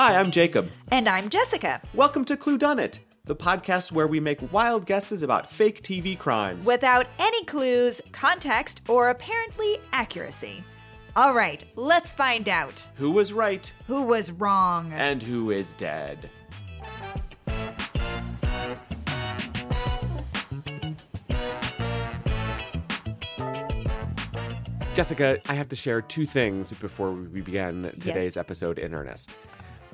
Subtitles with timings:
[0.00, 0.70] Hi, I'm Jacob.
[0.90, 1.82] And I'm Jessica.
[1.92, 6.64] Welcome to Cluedunnit, the podcast where we make wild guesses about fake TV crimes.
[6.64, 10.64] Without any clues, context, or apparently accuracy.
[11.16, 14.90] All right, let's find out who was right who was wrong.
[14.94, 16.30] and who is dead.
[24.94, 28.36] Jessica, I have to share two things before we begin today's Yes.
[28.36, 29.30] episode episode in earnest.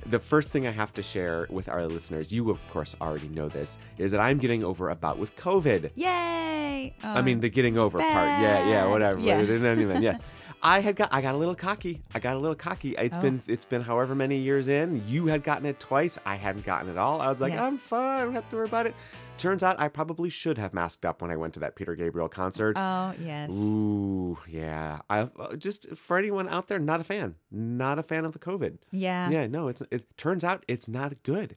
[0.08, 3.48] The first thing I have to share with our listeners, you of course already know
[3.48, 5.90] this, is that I'm getting over a bout with COVID.
[5.94, 6.94] Yay!
[7.02, 8.12] I mean, the getting over part.
[8.14, 9.18] Yeah, yeah, whatever.
[9.18, 9.36] Yeah.
[9.38, 10.18] Anyway, yeah.
[10.62, 12.02] I had got I got a little cocky.
[12.14, 12.94] I got a little cocky.
[12.96, 13.20] It's Oh.
[13.20, 15.02] been it's been however many years in.
[15.06, 16.18] You had gotten it twice.
[16.24, 17.20] I hadn't gotten it all.
[17.20, 17.66] I was like, Yeah.
[17.66, 18.20] I'm fine.
[18.20, 18.94] I don't have to worry about it.
[19.38, 22.28] Turns out I probably should have masked up when I went to that Peter Gabriel
[22.28, 22.76] concert.
[22.78, 23.50] oh, yes.
[23.50, 25.00] Ooh, yeah.
[25.10, 28.38] I uh, just for anyone out there, not a fan, not a fan of the
[28.38, 28.78] COVID.
[28.90, 29.28] Yeah.
[29.28, 29.68] Yeah, no.
[29.68, 31.56] It's it turns out it's not good.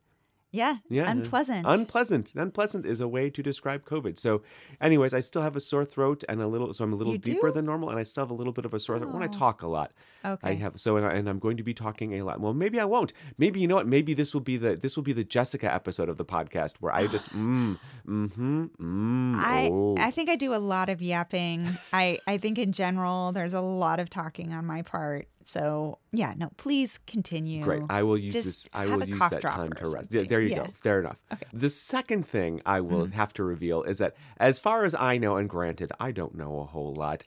[0.52, 0.78] Yeah.
[0.90, 1.10] Yeah.
[1.12, 1.66] Unpleasant.
[1.68, 2.34] Unpleasant.
[2.36, 4.18] Unpleasant is a way to describe COVID.
[4.18, 4.42] So,
[4.82, 7.20] anyways, I still have a sore throat and a little, so I'm a little You
[7.20, 7.54] deeper do?
[7.54, 9.28] than normal, and I still have a little bit of a sore throat when I
[9.28, 9.30] Oh.
[9.30, 9.92] talk a lot.
[10.26, 10.50] Okay.
[10.50, 12.40] I have so, and, I, and I'm going to be talking a lot.
[12.40, 13.14] Well, maybe I won't.
[13.38, 13.88] Maybe you know what?
[13.88, 16.94] Maybe this will be the this will be the Jessica episode of the podcast where
[16.94, 19.96] I just mm mm-hmm mm I, oh.
[20.00, 21.70] I think I do a lot of yapping.
[21.94, 25.28] I, I think in general, there's a lot of talking on my part.
[25.50, 27.64] So, yeah, no, please continue.
[27.64, 27.82] Great.
[27.90, 28.70] I will use Just this.
[28.72, 30.14] I will use that time to rest.
[30.14, 30.58] Yeah, there you Yeah.
[30.68, 30.74] go.
[30.76, 31.18] Fair enough.
[31.34, 31.48] Okay.
[31.52, 33.14] The second thing I will Mm.
[33.14, 36.60] have to reveal is that, as far as I know, and granted, I don't know
[36.60, 37.24] a whole lot,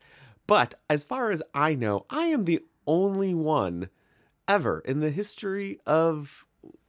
[0.47, 3.89] but as far as I know, I am the only one
[4.47, 6.45] ever in the history of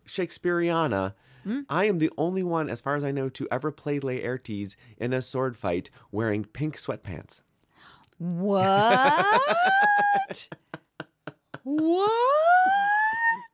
[0.06, 1.16] Shakespeareana.
[1.48, 1.66] Mm.
[1.68, 5.14] I am the only one, as far as I know, to ever play Laertes in
[5.14, 7.42] a sword fight wearing pink sweatpants.
[8.20, 9.42] What?
[11.64, 12.12] what?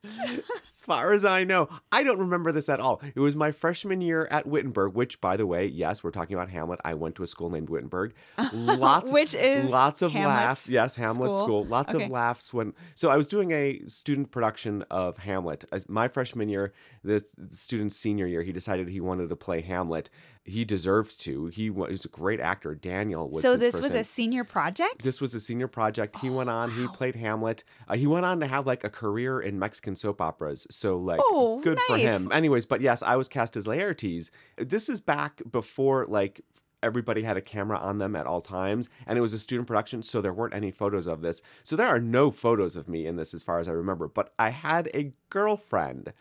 [0.06, 3.02] As far as I know, I don't remember this at all.
[3.14, 6.50] It was my freshman year at Wittenberg, which, by the way, yes, we're talking about
[6.50, 6.80] Hamlet.
[6.86, 8.14] I went to a school named Wittenberg.
[8.54, 10.70] Lots, Which is lots of Hamlet's laughs.
[10.70, 11.44] Yes, Hamlet school.
[11.46, 11.66] school?
[11.66, 12.06] Lots Okay.
[12.06, 12.74] of laughs when.
[12.96, 15.66] So I was doing a student production of Hamlet.
[15.72, 20.10] As my freshman year, the student's senior year, he decided he wanted to play Hamlet.
[20.50, 21.46] He deserved to.
[21.48, 22.76] He wa- he was a great actor.
[22.76, 23.42] Daniel was.
[23.42, 25.04] So this first was a senior project?
[25.04, 26.18] This was a senior project.
[26.20, 26.72] He went on.
[26.72, 27.64] He played Hamlet.
[27.88, 30.66] Uh, he went on to have like a career in Mexican soap operas.
[30.70, 32.32] So like, Oh, good for him.
[32.32, 34.30] Anyways, but yes, I was cast as Laertes.
[34.58, 36.42] This is back before like
[36.82, 40.02] everybody had a camera on them at all times, and it was a student production,
[40.02, 41.42] so there weren't any photos of this.
[41.64, 44.08] So there are no photos of me in this, as far as I remember.
[44.08, 46.14] But I had a girlfriend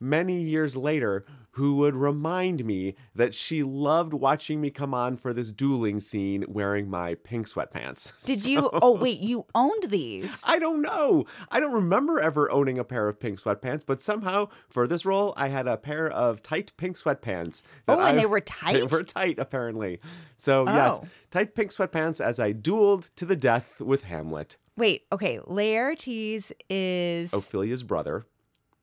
[0.00, 5.32] many years later who would remind me that she loved watching me come on for
[5.32, 8.12] this dueling scene wearing my pink sweatpants.
[8.26, 8.68] Did you?
[8.74, 10.42] Oh, wait, you owned these.
[10.46, 11.24] I don't know.
[11.50, 15.32] I don't remember ever owning a pair of pink sweatpants, but somehow for this role,
[15.38, 17.62] I had a pair of tight pink sweatpants.
[17.88, 18.74] Oh, and I- they were tight?
[18.74, 20.00] They were tight, apparently.
[20.34, 21.08] So, yes, Oh.
[21.30, 25.38] tight pink sweatpants as I dueled to the death with Hamlet, Wait, okay.
[25.38, 28.26] Laertes is Ophelia's brother.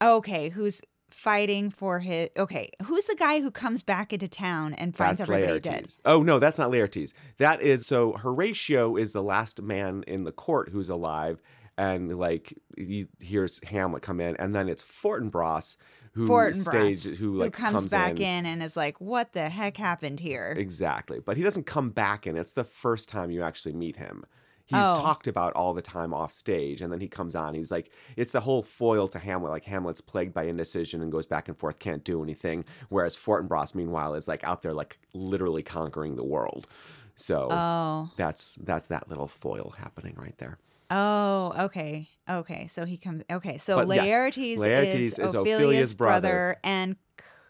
[0.01, 0.49] okay.
[0.49, 0.81] Who's
[1.13, 2.29] fighting for his?
[2.37, 5.63] Okay, who's the guy who comes back into town and finds That's everybody Laertes.
[5.63, 5.93] dead?
[6.05, 7.13] Oh no, that's not Laertes.
[7.37, 11.41] That is so Horatio is the last man in the court who's alive,
[11.77, 15.77] and like he hears Hamlet come in, and then it's Fortinbras
[16.13, 18.45] who Fortinbras, stage who like comes, back in.
[18.45, 21.19] and is like, "What the heck happened here?" Exactly.
[21.19, 22.37] But he doesn't come back in.
[22.37, 24.25] It's the first time you actually meet him.
[24.65, 24.95] He's Oh.
[24.95, 27.53] talked about all the time off stage, and then he comes on.
[27.53, 29.51] He's like, it's the whole foil to Hamlet.
[29.51, 32.63] Like Hamlet's plagued by indecision and goes back and forth, can't do anything.
[32.89, 36.67] Whereas Fortinbras, meanwhile, is like out there, like literally conquering the world.
[37.15, 40.57] So Oh, that's that's that little foil happening right there.
[40.89, 42.67] oh, okay, okay.
[42.67, 43.23] So he comes.
[43.31, 46.21] Okay, so But yes, Laertes, Laertes is, is Ophelia's, Ophelia's brother.
[46.21, 46.95] brother, and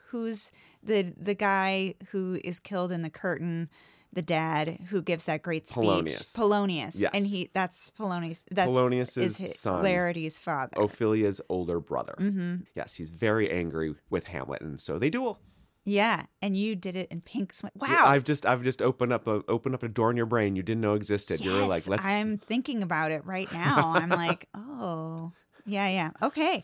[0.10, 0.52] who's
[0.82, 3.70] the the guy who is killed in the curtain?
[4.14, 6.34] The dad who gives that great speech, Polonius.
[6.34, 7.12] Polonius, Yes.
[7.16, 8.46] and he that's Polonius.
[8.52, 9.84] That's Polonius's is his, son.
[9.84, 10.80] Laertes' father.
[10.80, 12.16] Ophelia's older brother.
[12.20, 12.56] Mm-hmm.
[12.76, 15.40] Yes, he's very angry with Hamlet, and so they duel.
[15.86, 17.74] Yeah, and you did it in pink sweat.
[17.76, 17.88] Wow.
[17.90, 20.56] Yeah, I've just I've just opened up a opened up a door in your brain
[20.56, 21.42] you didn't know existed.
[21.42, 23.92] You're Yes, like, let's I'm thinking about it right now.
[23.96, 25.34] I'm like, oh,
[25.66, 26.12] yeah, yeah.
[26.22, 26.64] Okay.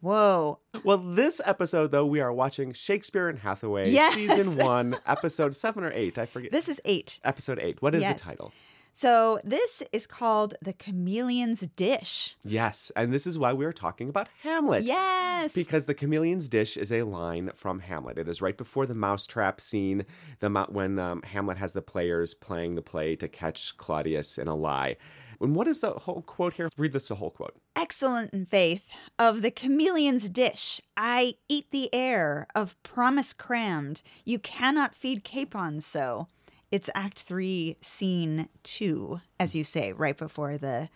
[0.00, 0.58] Whoa.
[0.84, 4.14] Well, this episode though, we are watching Shakespeare and Hathaway, Yes.
[4.14, 6.18] season one, episode seven or eight.
[6.18, 6.52] I forget.
[6.52, 7.18] This is eight.
[7.24, 7.82] episode eight.
[7.82, 8.20] What is Yes.
[8.20, 8.52] the title?
[8.94, 12.36] So this is called The Chameleon's Dish.
[12.44, 14.82] Yes, and this is why we are talking about Hamlet.
[14.84, 15.52] Yes.
[15.52, 18.18] Because the chameleon's dish is a line from Hamlet.
[18.18, 20.04] It is right before the mousetrap scene,
[20.40, 24.48] the mo- when um, Hamlet has the players playing the play to catch Claudius in
[24.48, 24.96] a lie.
[25.40, 26.68] And what is the whole quote here?
[26.76, 27.54] Read this the whole quote.
[27.76, 28.86] Excellent in faith
[29.18, 30.80] of the chameleon's dish.
[30.96, 34.02] I eat the air of promise crammed.
[34.24, 36.26] You cannot feed capons so.
[36.70, 40.88] It's Act Three, Scene Two, as you say, right before the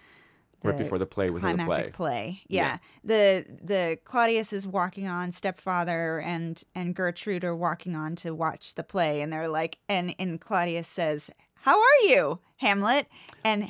[0.64, 1.64] right before the play within the play.
[1.64, 2.40] climactic play.
[2.48, 2.78] Yeah.
[3.04, 8.74] The the Claudius is walking on, stepfather and and Gertrude are walking on to watch
[8.74, 11.30] the play, and they're like, and and Claudius says,
[11.62, 13.06] "How are you, Hamlet?"
[13.44, 13.68] And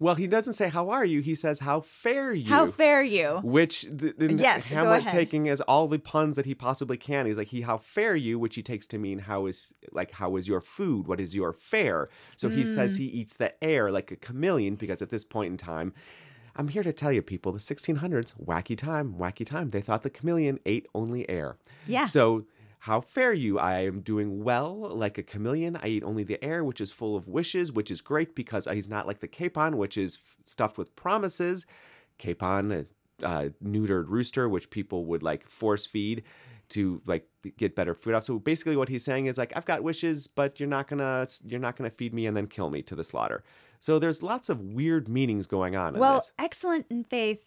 [0.00, 1.20] Well, he doesn't say how are you.
[1.20, 2.48] He says how fare you.
[2.50, 3.40] how fare you?
[3.44, 7.26] Which th- th- Yes, Hamlet taking as all the puns that he possibly can.
[7.26, 10.36] He's like he how fare you, which he takes to mean how is like how
[10.36, 11.06] is your food?
[11.06, 12.08] What is your fare?
[12.36, 12.74] So he Mm.
[12.74, 15.94] says he eats the air like a chameleon because at this point in time,
[16.56, 19.70] I'm here to tell you people, the 1600s, wacky time, wacky time.
[19.70, 21.56] They thought the chameleon ate only air.
[21.86, 22.04] Yeah.
[22.06, 22.44] So
[22.84, 23.58] how fare you?
[23.58, 25.74] I am doing well like a chameleon.
[25.82, 28.90] I eat only the air, which is full of wishes, which is great because he's
[28.90, 31.64] not like the capon, which is f- stuffed with promises.
[32.18, 36.24] Capon, a uh, neutered rooster, which people would like force feed
[36.68, 37.26] to like
[37.56, 38.24] get better food off.
[38.24, 41.60] So basically, what he's saying is like, I've got wishes, but you're not gonna you're
[41.60, 43.42] not gonna feed me and then kill me to the slaughter.
[43.80, 47.46] So there's lots of weird meanings going on in Well, excellent in faith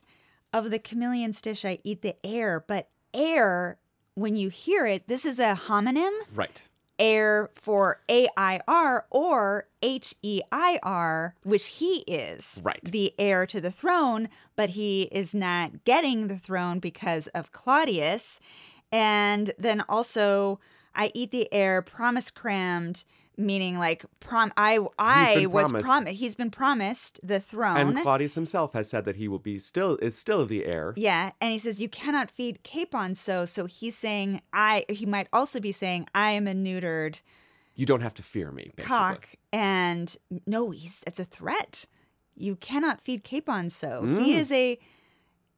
[0.51, 1.63] of the chameleon's dish.
[1.63, 3.77] I eat the air, but air.
[4.17, 6.11] When you hear it, this is a homonym.
[6.33, 6.63] Right.
[6.97, 12.59] air for A I R or H E I R, which he is.
[12.63, 12.83] Right.
[12.83, 18.39] The heir to the throne, but he is not getting the throne because of Claudius.
[18.91, 20.59] And then also,
[20.95, 23.05] I eat the air, promise crammed,
[23.37, 24.51] meaning like prom.
[24.57, 25.85] I I was promised.
[25.85, 26.15] promised.
[26.17, 27.77] He's been promised the throne.
[27.77, 30.93] And Claudius himself has said that he will be still is still the heir.
[30.97, 33.45] Yeah, and he says you cannot feed capon so.
[33.45, 34.85] So he's saying I.
[34.89, 37.21] He might also be saying I am a neutered
[37.75, 38.71] You don't have to fear me.
[38.75, 38.85] Basically.
[38.97, 41.85] cock and no he's it's a threat
[42.35, 44.37] you cannot feed capon so he Mm.
[44.41, 44.77] is a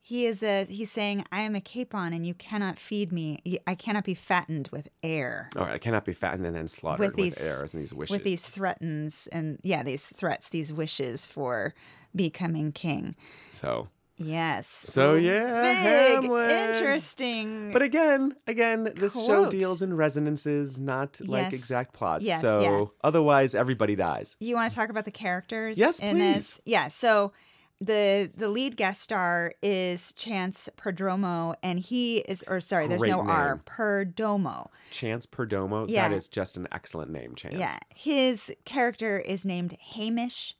[0.10, 3.76] he is a he's saying i am a capon and you cannot feed me i
[3.76, 7.16] cannot be fattened with air All right, I cannot be fattened and then slaughtered with,
[7.16, 8.12] these- heirs and these wishes.
[8.12, 11.74] with these threatens and yeah these threats these wishes for
[12.16, 13.16] becoming king
[13.52, 16.52] so, yes so yeah, big Hamlet.
[16.76, 22.24] interesting But again, again, this show deals in resonances, not like exact plots.
[22.24, 22.86] Yes, so yeah.
[23.08, 24.36] otherwise, everybody dies.
[24.40, 26.36] you want to talk about the characters Yes, in please.
[26.36, 27.32] this yeah so
[27.82, 33.10] the the lead guest star is chance perdomo and he is or sorry there's Great
[33.12, 35.86] no r perdomo Chance Perdomo.
[35.88, 36.10] Yeah.
[36.10, 37.56] That is just an excellent name, Chance.
[37.56, 40.56] yeah his character is named hamish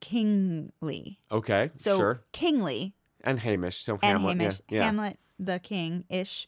[0.00, 1.70] kingly Okay.
[1.76, 2.20] so sure.
[2.32, 2.94] kingly
[3.24, 3.78] And Hamish.
[3.82, 4.38] So and Hamlet.
[4.38, 4.78] hamish yeah.
[4.78, 4.84] yeah.
[4.84, 6.46] hamlet the king ish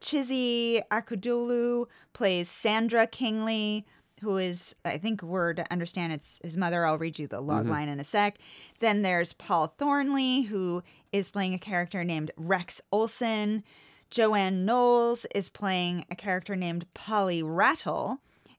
[0.00, 3.86] chizzy akudolu plays sandra kingly
[4.22, 7.62] who is i think we're to understand it's his mother i'll read you the log
[7.64, 7.70] Mm-hmm.
[7.70, 8.38] line in a sec
[8.80, 10.82] then there's paul thornley who
[11.12, 13.62] is playing a character named rex olson
[14.10, 18.18] joanne knowles is playing a character named polly rattle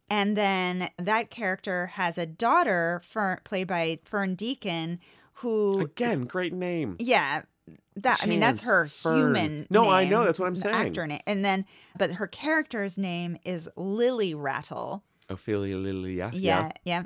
[0.10, 5.00] and then that character has a daughter Fern, played by fern deacon
[5.38, 6.96] who Again, great name.
[7.00, 7.42] yeah.
[7.96, 9.18] That I mean that's her Fern.
[9.18, 10.76] human No, I know, that's what I'm saying.
[10.76, 11.20] Actor name.
[11.28, 11.66] And then
[11.98, 15.04] but her character's name is Lily Rattle.
[15.30, 16.30] Ophelia Lilia.
[16.34, 16.72] Yeah, yeah.
[16.86, 17.04] yeah.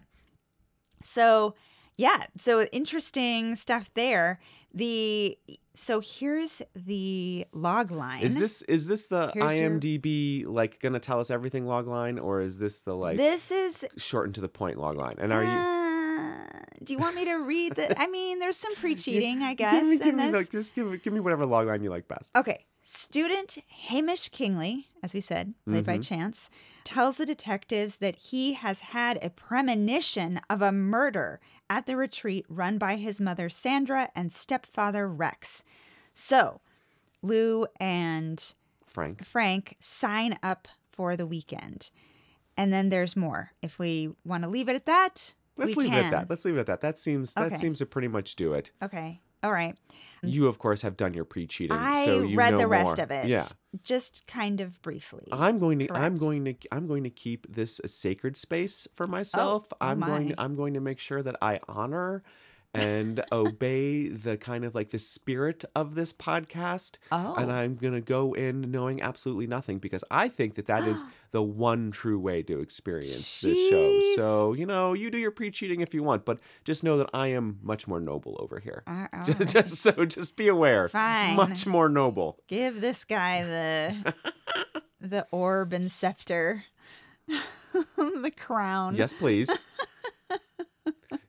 [1.03, 1.55] So,
[1.95, 4.39] yeah, so interesting stuff there.
[4.74, 5.38] The
[5.74, 8.21] so here's the log line.
[8.21, 12.19] Is this is this the Here's your- IMDb like gonna tell us everything log line,
[12.19, 15.15] or is this the like this is shortened to the point log line?
[15.19, 15.76] And are you uh,
[16.17, 16.47] Uh,
[16.83, 19.88] do you want me to read the I mean there's some pre-cheating, I guess, give
[19.88, 22.36] me, give me like just give give me whatever log line you like best.
[22.36, 22.65] Okay.
[22.81, 26.01] Student Hamish Kingley, as we said, played by mm-hmm.
[26.03, 26.50] Chance,
[26.86, 32.45] tells the detectives that he has had a premonition of a murder at the retreat
[32.47, 35.65] run by his mother Sandra and stepfather Rex.
[36.13, 36.62] So,
[37.21, 38.53] Lou and
[38.86, 39.25] Frank.
[39.25, 41.91] Frank sign up for the weekend.
[42.55, 43.51] And then there's more.
[43.62, 45.99] If we want to leave it at that, Let's we leave can.
[45.99, 46.29] it at that.
[46.29, 46.81] Let's leave it at that.
[46.81, 48.71] That seems that seems to pretty much do it.
[48.81, 49.21] Okay.
[49.43, 49.75] All right.
[49.75, 50.29] Mm-hmm.
[50.29, 53.03] You of course have done your pre-cheating, I so you read know the rest more.
[53.03, 53.27] of it.
[53.27, 53.45] Yeah.
[53.83, 55.27] Just kind of briefly.
[55.31, 59.05] I'm going to I'm going to I'm going to keep this a sacred space for
[59.05, 59.67] oh, myself.
[59.73, 60.35] oh I'm going my.
[60.37, 62.23] I'm going to make sure that I honor
[62.77, 66.98] and obey the kind of like the spirit of this podcast.
[67.12, 67.36] Oh.
[67.36, 71.03] And I'm going to go in knowing absolutely nothing because I think that that is
[71.31, 74.01] the one true way to experience this show.
[74.15, 77.27] So, you know, you do your pre-cheating if you want, but just know that I
[77.27, 78.84] am much more noble over here.
[78.88, 79.48] All Just, right.
[79.48, 80.88] just so just be aware.
[80.88, 81.36] Fine.
[81.36, 82.39] Much more noble.
[82.48, 84.13] Give this guy the
[85.01, 86.65] the orb and scepter,
[87.27, 88.96] the crown.
[88.96, 89.50] Yes, please.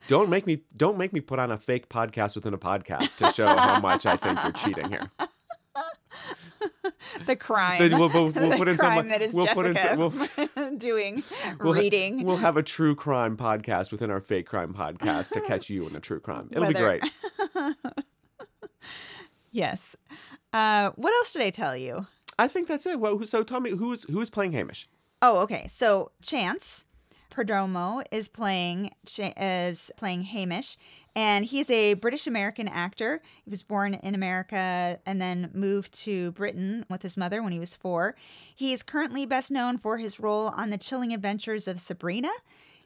[0.09, 3.31] Don't make me don't make me put on a fake podcast within a podcast to
[3.31, 5.11] show how much I think you're cheating here.
[7.27, 7.79] the crime.
[7.79, 9.09] We'll, we'll, we'll the put in crime some.
[9.09, 11.23] that is we'll put in Jessica some, doing
[11.59, 12.25] reading.
[12.25, 15.95] We'll have a true crime podcast within our fake crime podcast to catch you in
[15.95, 16.49] a true crime.
[16.53, 17.05] It'll be great.
[19.50, 19.95] yes.
[20.55, 22.07] Uh, what else did I tell you?
[22.38, 22.99] I think that's it.
[22.99, 24.88] Well, so tell me who's who's playing Hamish?
[25.21, 25.67] Oh, okay.
[25.69, 26.87] So Chance
[27.38, 30.76] Perdomo is playing is playing Hamish,
[31.14, 33.23] and he's a British American actor.
[33.45, 37.61] He was born in America and then moved to Britain with his mother when he
[37.61, 38.16] was four.
[38.52, 42.30] He is currently best known for his role on the Chilling Adventures of Sabrina.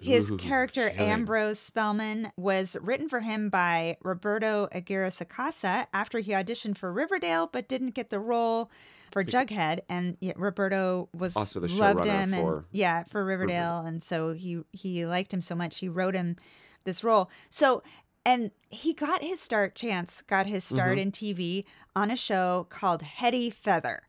[0.03, 1.11] His Ooh, character chilling.
[1.11, 7.49] Ambrose Spellman was written for him by Roberto Aguirre Sacasa after he auditioned for Riverdale
[7.53, 8.71] but didn't get the role
[9.11, 9.81] for Jughead.
[9.89, 14.61] And yeah, Roberto was Also the loved him and yeah for Riverdale, and so he
[14.73, 16.37] he liked him so much he wrote him
[16.85, 17.31] this role.
[17.51, 17.83] So
[18.25, 19.75] and he got his start.
[19.75, 20.99] Chance got his start Mm-hmm.
[20.99, 24.03] in TV on a show called Hetty Feather,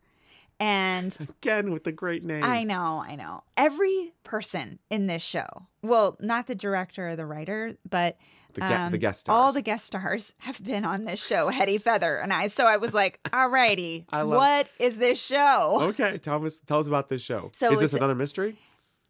[0.64, 2.44] and Again with the great names.
[2.46, 3.42] I know, I know.
[3.56, 5.46] Every person in this show,
[5.82, 8.16] well, not the director or the writer, but
[8.54, 9.54] The, ge- the um, guest all stars.
[9.54, 12.16] the guest stars have been on this show, Hetty Feather.
[12.16, 15.78] And I, so I was like, alrighty, I love- what is this show?
[15.90, 17.50] Okay, tell us tell us about this show.
[17.54, 18.56] So is this another mystery?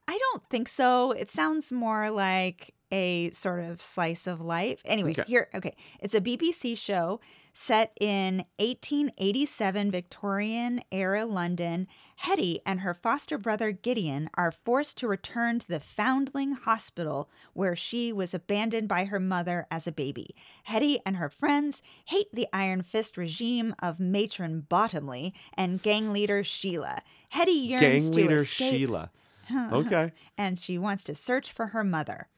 [0.09, 1.13] I don't think so.
[1.13, 4.81] It sounds more like a sort of slice of life.
[4.85, 5.25] Anyway, Okay.
[5.27, 5.75] here, okay.
[6.01, 7.21] It's a BBC show
[7.53, 11.87] set in 1887 Victorian era London.
[12.17, 17.75] Hetty and her foster brother Gideon are forced to return to the Foundling Hospital where
[17.77, 20.35] she was abandoned by her mother as a baby.
[20.65, 26.45] Hetty and her friends hate the Iron Fist regime of matron Bottomley and gang leader
[26.45, 27.01] Sheila.
[27.31, 29.11] Hetty yearns Gang to leader escape Sheila.
[29.53, 30.13] Okay.
[30.39, 32.29] and she wants to search for her mother.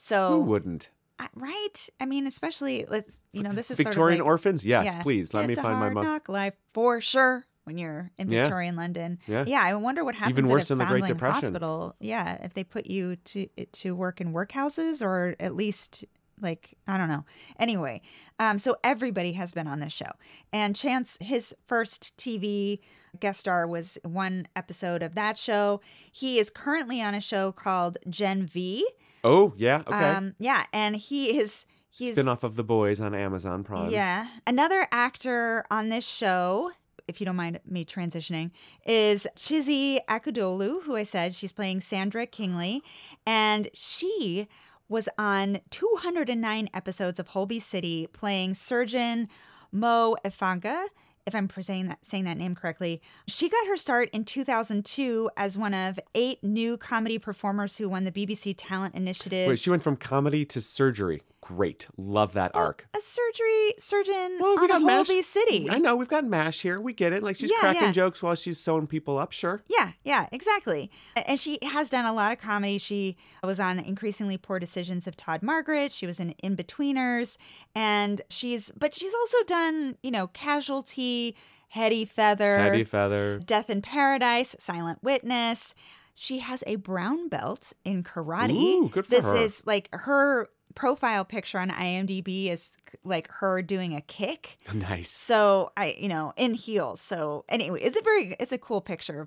[0.00, 0.90] Who So, wouldn't?
[1.18, 1.88] I- right?
[2.00, 4.64] I mean, especially let's you know this is Victorian sort of like, orphans?
[4.64, 5.34] Yes, yeah, please.
[5.34, 6.04] Let me find my mom.
[6.04, 8.44] knock life for sure when you're in Yeah.
[8.44, 9.18] Victorian London.
[9.26, 9.44] Yeah.
[9.46, 9.60] yeah.
[9.62, 11.40] I wonder what happens Even worse at a than the Great Depression.
[11.42, 11.94] hospital.
[12.00, 16.06] Yeah, if they put you to to work in workhouses or at least
[16.40, 17.26] like I don't know.
[17.58, 18.00] Anyway,
[18.38, 20.10] um, so everybody has been on this show,
[20.54, 22.78] and Chance, his first TV
[23.20, 25.82] guest star was one episode of that show.
[26.10, 28.86] He is currently on a show called Gen V.
[29.24, 29.82] Oh, yeah.
[29.86, 29.96] Okay.
[29.96, 33.90] Um, yeah, and he is he's Spin off of The Boys on Amazon Prime.
[33.90, 34.26] yeah.
[34.46, 36.70] Another actor on this show,
[37.08, 38.50] if you don't mind me transitioning,
[38.86, 42.82] is Chizzy Akudolu, who I said she's playing Sandra Kingley,
[43.26, 44.48] and she
[44.88, 49.28] was on 209 episodes of Holby City playing surgeon
[49.72, 50.86] Mo Effanga.
[51.26, 55.56] If I'm saying that saying that name correctly, she got her start in 2002 as
[55.56, 59.48] one of eight new comedy performers who won the BBC Talent Initiative.
[59.48, 61.22] Wait, she went from comedy to surgery.
[61.42, 61.86] Great.
[61.96, 62.86] Love that arc.
[62.94, 64.84] a surgery surgeon Well, we on got a.
[64.84, 65.68] Holby City.
[65.70, 66.80] I know we've got Mash here.
[66.80, 67.22] We get it.
[67.22, 67.92] Like she's Yeah, cracking yeah.
[67.92, 69.32] jokes while she's sewing people up.
[69.32, 69.62] Sure.
[69.68, 70.90] Yeah, yeah, exactly.
[71.16, 72.76] And she has done a lot of comedy.
[72.78, 75.92] She was on Increasingly Poor Decisions of Todd Margaret.
[75.92, 77.38] She was in Inbetweeners.
[77.74, 81.34] And she's, but she's also done, you know, Casualty,
[81.68, 83.38] Hetty Feather, Patty Feather.
[83.38, 85.74] Death in Paradise, Silent Witness.
[86.14, 88.52] She has a brown belt in karate.
[88.52, 89.36] Ooh, good for this her.
[89.36, 92.70] is like her profile picture on IMDb is
[93.04, 94.58] like her doing a kick.
[94.74, 95.10] Nice.
[95.10, 97.00] So I, you know, in heels.
[97.00, 99.26] So anyway, it's a very, it's a cool picture.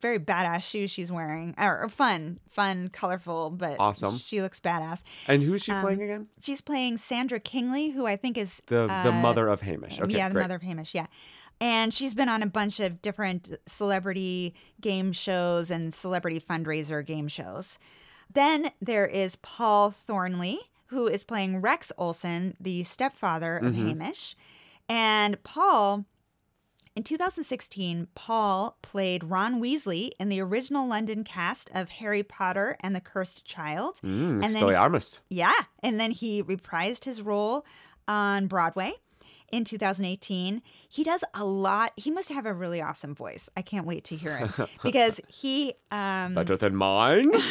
[0.00, 4.18] Very badass shoes she's wearing, or, or fun, fun, colorful, but Awesome.
[4.18, 5.02] She looks badass.
[5.26, 6.26] And who's she Um, playing again?
[6.40, 9.98] She's playing Sandra Kingley, who I think is The the uh, mother of Hamish.
[10.00, 10.42] Okay, yeah, the great.
[10.42, 10.94] mother of Hamish.
[10.94, 11.06] Yeah.
[11.60, 17.28] And she's been on a bunch of different celebrity game shows and celebrity fundraiser game
[17.28, 17.78] shows.
[18.30, 23.88] Then there is Paul Thornley, who is playing Rex Olson, the stepfather of Mm-hmm.
[23.88, 24.36] Hamish.
[24.88, 26.04] And Paul,
[26.94, 32.94] in 2016, Paul played Ron Weasley in the original London cast of Harry Potter and
[32.94, 33.96] the Cursed Child.
[34.04, 34.62] Mm, And then.
[35.30, 35.54] Yeah.
[35.82, 37.64] And then he reprised his role
[38.06, 38.92] on Broadway
[39.50, 40.60] in 2018.
[40.88, 41.92] He does a lot.
[41.96, 43.48] He must have a really awesome voice.
[43.56, 47.30] I can't wait to hear him because he um Better than mine.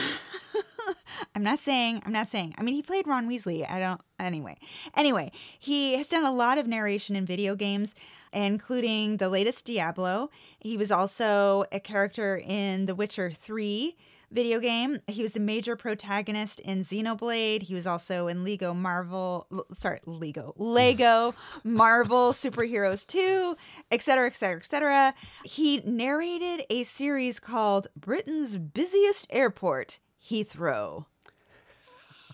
[1.36, 2.56] I'm not saying I'm not saying.
[2.58, 3.70] I mean, he played Ron Weasley.
[3.70, 4.58] I don't anyway.
[4.96, 7.96] Anyway, he has done a lot of narration in video games
[8.34, 10.30] including the latest Diablo.
[10.60, 13.96] He was also a character in The Witcher 3
[14.32, 15.00] video game.
[15.08, 17.63] He was the major protagonist in Xenoblade.
[17.63, 19.48] He was also in Lego Marvel,
[19.78, 23.56] sorry, Lego, Lego Marvel Superheroes 2,
[23.92, 25.13] etc., etc., etc.
[25.44, 30.00] He narrated a series called Britain's Busiest Airport,
[30.30, 31.06] Heathrow.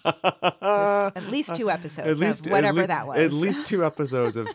[0.05, 3.17] at least two episodes of whatever le- that was.
[3.17, 4.47] At least two episodes of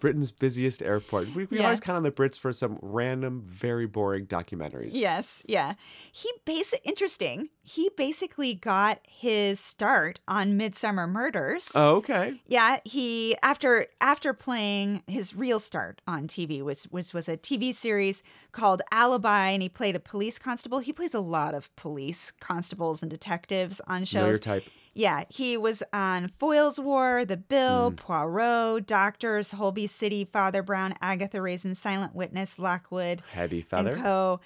[0.00, 1.34] Britain's busiest airport.
[1.34, 1.64] We, we Yeah.
[1.64, 4.90] always count on the Brits for some random, very boring documentaries.
[4.92, 5.74] Yes, yeah.
[6.10, 7.50] He basic interesting.
[7.62, 11.70] He basically got his start on Midsomer Murders.
[11.74, 12.40] Oh, okay.
[12.46, 17.74] Yeah, he after after playing his real start on TV was was was a TV
[17.74, 20.78] series called Alibi, and he played a police constable.
[20.80, 24.40] He plays a lot of police constables and detectives on shows.
[24.40, 24.64] type.
[24.92, 27.36] Yeah, he was on Foyle's War, The.
[27.36, 33.92] Bill, Poirot, Doctors, Holby City, Father Brown, Agatha Raisin, Silent Witness, Lockwood, Heavy feather.
[33.92, 34.40] and Co.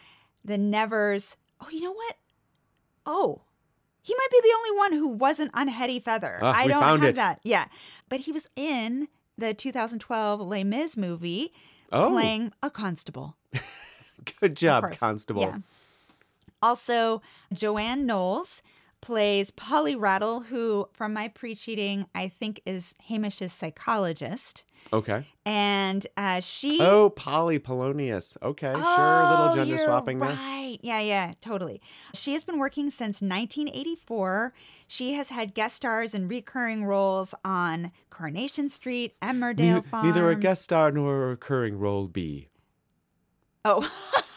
[0.45, 1.37] The Nevers.
[1.63, 2.17] Oh, you know what?
[3.07, 3.43] Oh,
[4.03, 6.39] he might be the only one who wasn't on Hetty Feather.
[6.43, 7.15] Ah, I don't have it.
[7.17, 7.41] that.
[7.43, 7.67] Yeah,
[8.11, 9.09] but he was in
[9.39, 11.53] the 2012 Les Mis movie
[11.91, 13.37] Oh, playing a constable.
[14.41, 14.93] good job.
[14.99, 15.43] Constable.
[15.43, 15.59] Yeah.
[16.63, 17.23] Also,
[17.53, 18.63] Joanne Knowles
[19.05, 24.65] plays Polly Rattle, who, from my pre-cheating, I think is Hamish's psychologist.
[24.95, 25.25] Okay.
[25.45, 28.39] And uh, she Oh, Polly Polonius.
[28.43, 28.81] Okay, sure.
[28.81, 30.31] Little Oh, gender swapping there.
[30.31, 30.79] Right.
[30.81, 31.83] Yeah, yeah, totally.
[32.15, 34.55] She has been working since 1984.
[34.89, 40.07] She has had guest stars and recurring roles on Coronation Street, Emmerdale Neither, Farms.
[40.07, 42.49] neither a guest star nor a recurring role B.
[43.67, 43.87] Oh.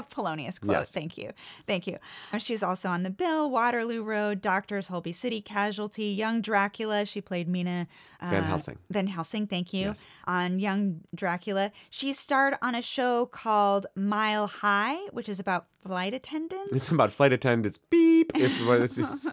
[0.10, 0.72] Polonius quote.
[0.72, 0.92] Yes.
[0.92, 1.32] Thank you.
[1.66, 1.98] Thank you.
[2.38, 7.04] She's also on The Bill, Waterloo Road, Doctors, Holby City, Casualty, Young Dracula.
[7.04, 7.86] She played Mina
[8.20, 8.78] uh, Van Helsing.
[8.90, 9.88] Van Helsing, thank you.
[9.88, 10.06] Yes.
[10.26, 11.72] On Young Dracula.
[11.90, 16.72] She starred on a show called Mile High, which is about flight attendants.
[16.72, 17.78] It's about flight attendants.
[17.78, 18.32] Beep.
[18.34, 18.52] If
[18.96, 19.28] just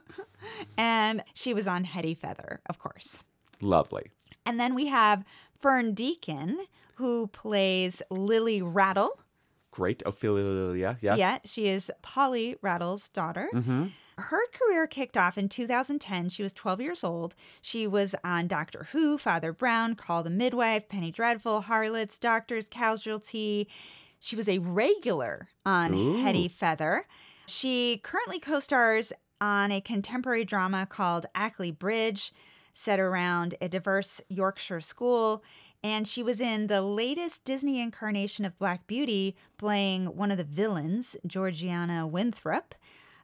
[0.77, 3.25] and she was on Hetty Feather, of course.
[3.61, 4.11] lovely.
[4.45, 5.23] And then we have
[5.61, 6.57] Fern Deacon,
[6.95, 9.19] who plays Lily Rattle.
[9.71, 10.01] Great.
[10.05, 10.97] Ophelia.
[11.01, 11.17] Yes.
[11.17, 13.49] Yeah, she is Polly Rattle's daughter.
[13.53, 13.87] Mm-hmm.
[14.17, 16.29] Her career kicked off in 2010.
[16.29, 17.35] She was 12 years old.
[17.61, 23.69] She was on Doctor Who, Father Brown, Call the Midwife, Penny Dreadful, Harlots, Doctors, Casualty.
[24.19, 26.21] She was a regular on Ooh.
[26.21, 27.05] Hetty Feather.
[27.47, 32.33] She currently co stars on a contemporary drama called Ackley Bridge,
[32.73, 35.43] set around a diverse Yorkshire school.
[35.83, 40.43] And she was in the latest Disney incarnation of Black Beauty, playing one of the
[40.43, 42.75] villains, Georgiana Winthrop.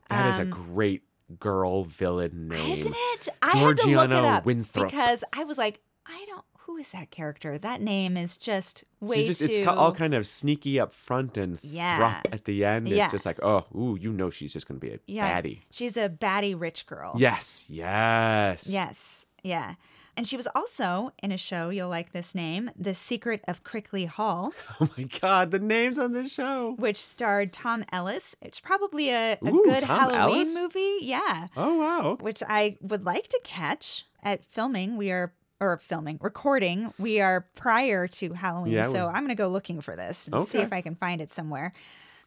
[0.10, 1.04] That is a Um, great
[1.40, 2.72] girl villain name.
[2.72, 3.28] Isn't it?
[3.42, 4.86] I had to look it up Winthrop.
[4.90, 6.46] because I was like, I don't.
[6.60, 7.60] Who is that character?
[7.60, 9.46] That name is just way She just, too.
[9.52, 11.98] It's all kind of sneaky up front and Yeah.
[12.22, 12.88] thrup at the end.
[12.88, 13.10] It's Yeah.
[13.12, 15.60] just like, oh, ooh, you know she's just going to be a yeah, baddie.
[15.70, 17.14] She's a baddie rich girl.
[17.18, 18.68] Yes, yes.
[18.68, 19.26] Yes.
[19.44, 19.76] Yeah.
[20.18, 24.06] And she was also in a show, you'll like this name, The Secret of Crickley
[24.06, 26.76] Hall, Oh my God, the names on this show.
[26.78, 28.36] which starred Tom Ellis.
[28.42, 30.56] It's probably a, a Ooh, good Tom Halloween Ellis?
[30.56, 30.98] movie.
[31.02, 31.48] Yeah.
[31.58, 32.18] Oh, wow.
[32.22, 34.96] Which I would like to catch at filming.
[34.98, 36.94] We are, or filming, recording.
[36.98, 38.74] We are prior to Halloween.
[38.74, 41.20] Yeah, so I'm going to go looking for this and see if I can find
[41.22, 41.74] it somewhere.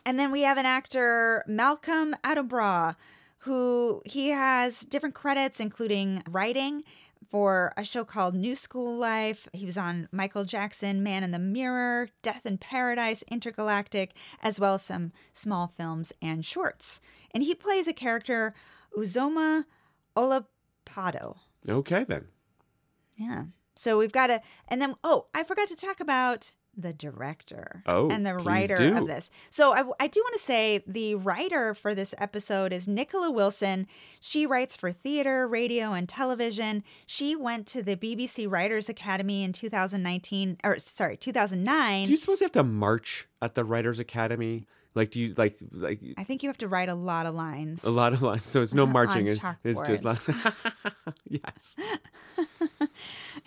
[0.07, 2.97] And then we have an actor, Malcolm Attenborough,
[3.43, 6.83] who he has different credits, including writing
[7.29, 9.49] for a show called New School Life.
[9.53, 14.75] He was on Michael Jackson, Man in the Mirror, Death in Paradise, Intergalactic, as well
[14.75, 17.01] as some small films and shorts.
[17.33, 18.55] And he plays a character,
[18.97, 19.65] Uzoma
[20.17, 21.37] Olapado.
[21.69, 22.27] Okay, then.
[23.17, 23.45] Yeah.
[23.75, 28.09] So we've got a, and then, oh, I forgot to talk about the director Oh,
[28.09, 28.97] and the writer do.
[28.97, 29.31] of this.
[29.51, 33.87] So I, I do want to say the writer for this episode is Nicola Wilson.
[34.21, 36.85] She writes for theater, radio, and television.
[37.05, 42.05] She went to the BBC Writers Academy in 2019, or sorry, 2009.
[42.07, 44.65] Do you suppose you have to march at the Writers Academy?
[44.95, 47.85] Like, do you, like, like, I think you have to write a lot of lines.
[47.85, 48.47] a lot of lines?
[48.47, 49.27] So it's no marching.
[49.27, 50.19] It's, it's just like,
[51.29, 51.77] yes.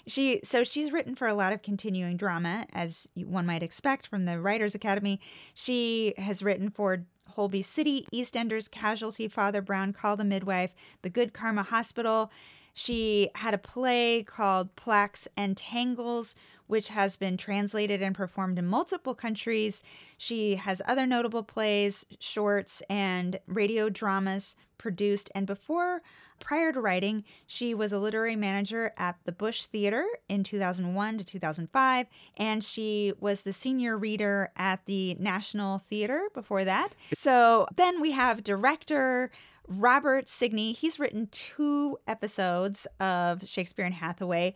[0.08, 4.26] She so she's written for a lot of continuing drama, as one might expect from
[4.26, 5.20] the Writers Academy.
[5.54, 11.34] She has written for Holby City, EastEnders, Casualty, Father Brown, Call the Midwife, The Good
[11.34, 12.32] Karma Hospital.
[12.74, 16.36] She had a play called Plaques and Tangles,
[16.68, 19.84] which has been translated and performed in multiple countries.
[20.18, 25.30] She has other notable plays, shorts, and radio dramas produced.
[25.36, 26.02] And before,
[26.40, 31.26] prior to writing, she was a literary manager at the Bush Theater in 2001 to
[31.26, 32.08] 2005.
[32.38, 36.96] And she was the senior reader at the National Theater before that.
[37.14, 39.30] So then we have director.
[39.72, 44.54] Robert Signy, he's written two episodes of Shakespeare and Hathaway.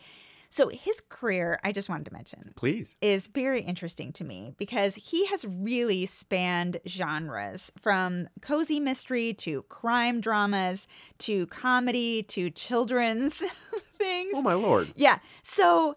[0.49, 2.95] So his career, I just wanted to mention, Please.
[3.01, 9.63] is very interesting to me because he has really spanned genres from cozy mystery to
[9.63, 10.87] crime dramas
[11.19, 13.43] to comedy to children's
[13.97, 14.33] things.
[14.35, 14.93] Oh my lord.
[14.95, 15.19] Yeah.
[15.43, 15.95] So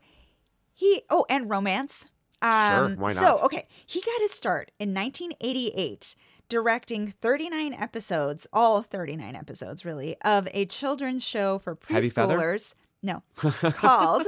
[0.74, 2.08] he oh and romance.
[2.40, 3.12] Um, why not?
[3.12, 6.16] So okay, he got his start in 1988
[6.48, 12.74] directing 39 episodes, all 39 episodes really, of a children's show for preschoolers.
[13.02, 14.26] No, called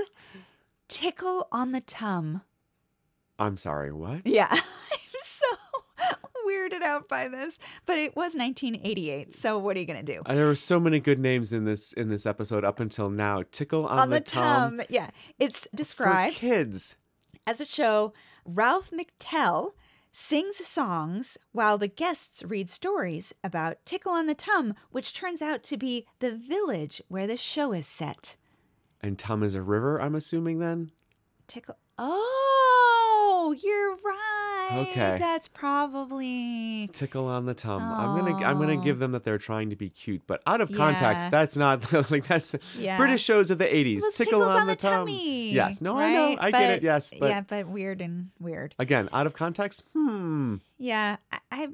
[0.88, 2.42] Tickle on the Tum.
[3.38, 3.92] I'm sorry.
[3.92, 4.26] What?
[4.26, 4.60] Yeah, I'm
[5.22, 5.46] so
[6.46, 9.34] weirded out by this, but it was 1988.
[9.34, 10.22] So what are you gonna do?
[10.26, 13.42] Uh, There were so many good names in this in this episode up until now.
[13.50, 14.78] Tickle on, the, tum.
[14.78, 14.86] Tum.
[14.90, 16.96] Yeah, it's For described kids.
[17.46, 18.12] as a show.
[18.44, 19.72] Ralph McTell
[20.12, 25.62] sings songs while the guests read stories about Tickle on the Tum, which turns out
[25.64, 28.36] to be the village where the show is set.
[29.00, 30.92] And tum is a river, I'm assuming then?
[31.46, 31.76] Tickle.
[32.02, 34.86] Oh, you're right.
[34.88, 35.16] Okay.
[35.18, 36.88] That's probably.
[36.92, 37.82] Tickle on the tum.
[37.82, 38.80] I'm gonna I'm gonna Oh.
[38.82, 41.30] give them that they're trying to be cute, but out of context, Yeah.
[41.30, 42.96] that's not like that's Yeah.
[42.96, 44.00] British shows of the 80s.
[44.00, 44.92] Well, it's Tickle on, the, tum.
[45.08, 45.50] tummy.
[45.52, 45.80] Yes.
[45.80, 46.26] No, I know.
[46.28, 46.38] right?
[46.40, 46.76] I get it.
[46.76, 48.74] But- Yes, but yeah, but weird and weird.
[48.78, 49.82] again, out of context.
[49.92, 50.56] Hmm.
[50.78, 51.68] Yeah, I, I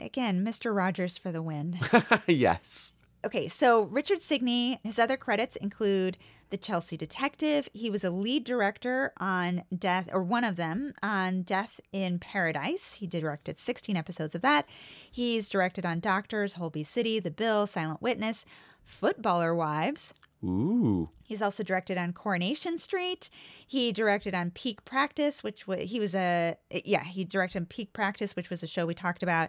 [0.00, 0.74] again, Mr.
[0.74, 1.78] Rogers for the win.
[2.26, 2.94] yes.
[3.24, 6.18] Okay, so Richard Signy, his other credits include
[6.52, 7.66] The Chelsea Detective.
[7.72, 12.96] He was a lead director on Death, or one of them, on Death in Paradise.
[12.96, 14.66] He directed 16 episodes of that.
[15.10, 18.44] He's directed on Doctors, Holby City, The Bill, Silent Witness,
[18.84, 20.12] Footballer Wives.
[20.44, 21.08] Ooh.
[21.24, 23.30] He's also directed on Coronation Street.
[23.66, 27.94] He directed on Peak Practice, which was he was a yeah he directed on Peak
[27.94, 29.48] Practice, which was a show we talked about,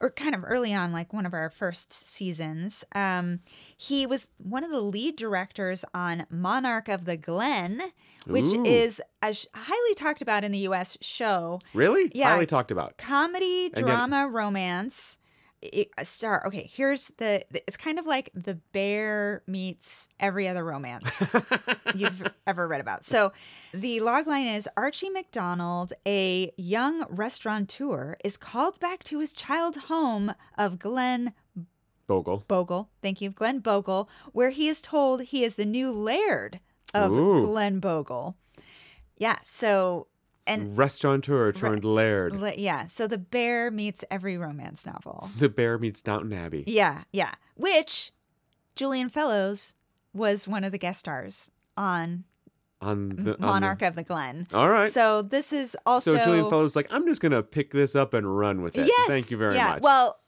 [0.00, 2.84] or kind of early on, like one of our first seasons.
[2.94, 3.40] Um,
[3.76, 7.82] he was one of the lead directors on Monarch of the Glen,
[8.26, 8.64] which Ooh.
[8.64, 10.96] is a highly talked about in the U.S.
[11.00, 12.10] show Really?
[12.14, 12.30] Yeah.
[12.30, 12.96] Highly talked about.
[12.98, 15.18] comedy, And drama, romance.
[15.60, 16.46] It, a star.
[16.46, 17.44] Okay, here's the.
[17.66, 21.34] It's kind of like the bear meets every other romance
[21.94, 23.04] you've ever read about.
[23.04, 23.32] So,
[23.74, 30.32] the logline is Archie McDonald, a young restaurateur, is called back to his child home
[30.56, 31.34] of Glen
[32.06, 32.44] Bogle.
[32.48, 32.88] Bogle.
[33.02, 36.60] Thank you, Glen Bogle, where he is told he is the new laird
[36.94, 37.44] of Ooh.
[37.44, 38.36] Glen Bogle.
[39.16, 39.38] Yeah.
[39.42, 40.06] So,
[40.48, 42.32] and Restaurateur turned laird.
[42.34, 42.86] Li- Yeah.
[42.86, 45.30] So the bear meets every romance novel.
[45.38, 46.64] The bear meets Downton Abbey.
[46.66, 47.02] Yeah.
[47.12, 47.32] Yeah.
[47.56, 48.12] Which
[48.74, 49.74] Julian Fellowes
[50.12, 52.24] was one of the guest stars on
[52.80, 54.46] On the on Monarch of the Glen.
[54.52, 54.90] All right.
[54.90, 56.14] So this is also.
[56.14, 58.86] So Julian Fellowes like, I'm just gonna pick this up and run with it.
[58.86, 59.08] Yes.
[59.08, 59.74] Thank you very yeah.
[59.74, 59.82] much.
[59.82, 60.18] Well,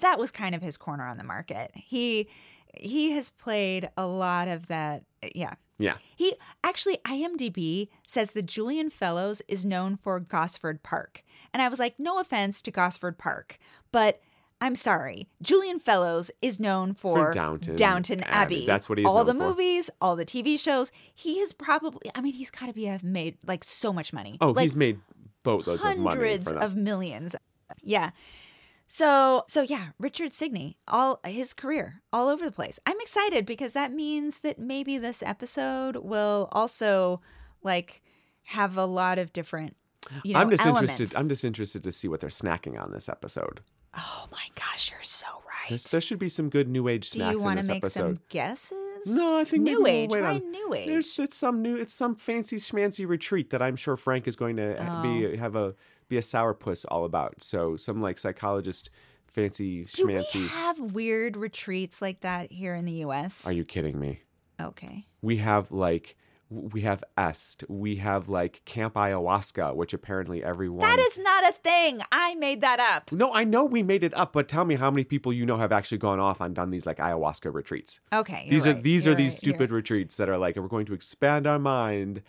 [0.00, 1.70] that was kind of his corner on the market.
[1.74, 2.28] He
[2.76, 5.04] he has played a lot of that.
[5.34, 5.54] Yeah.
[5.78, 5.96] Yeah.
[6.16, 11.22] He actually IMDb says that Julian Fellowes is known for Gosford Park.
[11.52, 13.58] And I was like, no offense to Gosford Park,
[13.92, 14.20] but
[14.60, 15.28] I'm sorry.
[15.40, 18.56] Julian Fellowes is known for, For Downton Downton Abbey.
[18.56, 18.66] Abbey.
[18.66, 19.38] That's what he's All the for.
[19.38, 20.90] movies, all the TV shows.
[21.14, 24.36] He has probably I mean, he's gotta be have made like so much money.
[24.40, 24.98] Oh, like, he's made
[25.44, 27.36] boatloads of money hundreds of millions.
[27.82, 28.10] Yeah.
[28.88, 32.80] So so yeah, Richard Signy, all his career, all over the place.
[32.86, 37.20] I'm excited because that means that maybe this episode will also
[37.62, 38.02] like
[38.44, 39.76] have a lot of different
[40.24, 40.92] you know, I'm just elements.
[40.92, 41.18] interested.
[41.18, 43.60] I'm just interested to see what they're snacking on this episode.
[43.94, 45.68] oh my gosh, you're so right.
[45.68, 47.78] There's, there should be some good new age Do snacks you in want to make
[47.84, 48.00] episode.
[48.00, 49.06] some guesses?
[49.06, 50.10] No, I think maybe new we'll age.
[50.10, 50.86] wait Why on- new age?
[50.86, 54.56] There's it's some new it's some fancy schmancy retreat that I'm sure Frank is going
[54.56, 55.36] to be oh.
[55.36, 55.74] have a
[56.08, 57.42] be a sourpuss all about.
[57.42, 58.90] So some like psychologist
[59.26, 60.40] fancy Do schmancy.
[60.42, 63.46] we have weird retreats like that here in the U.S.?
[63.46, 64.20] Are you kidding me?
[64.60, 65.04] okay?
[65.22, 66.16] We have like
[66.50, 67.62] we have Est.
[67.68, 72.00] We have like Camp Ayahuasca, which apparently everyone That is not a thing.
[72.10, 73.12] I made that up.
[73.12, 75.58] No, I know we made it up, but tell me how many people you know
[75.58, 78.00] have actually gone off and done these like ayahuasca retreats.
[78.12, 79.42] Okay, these are these You're are these right.
[79.44, 82.22] You're stupid retreats that are like we're going to expand our mind.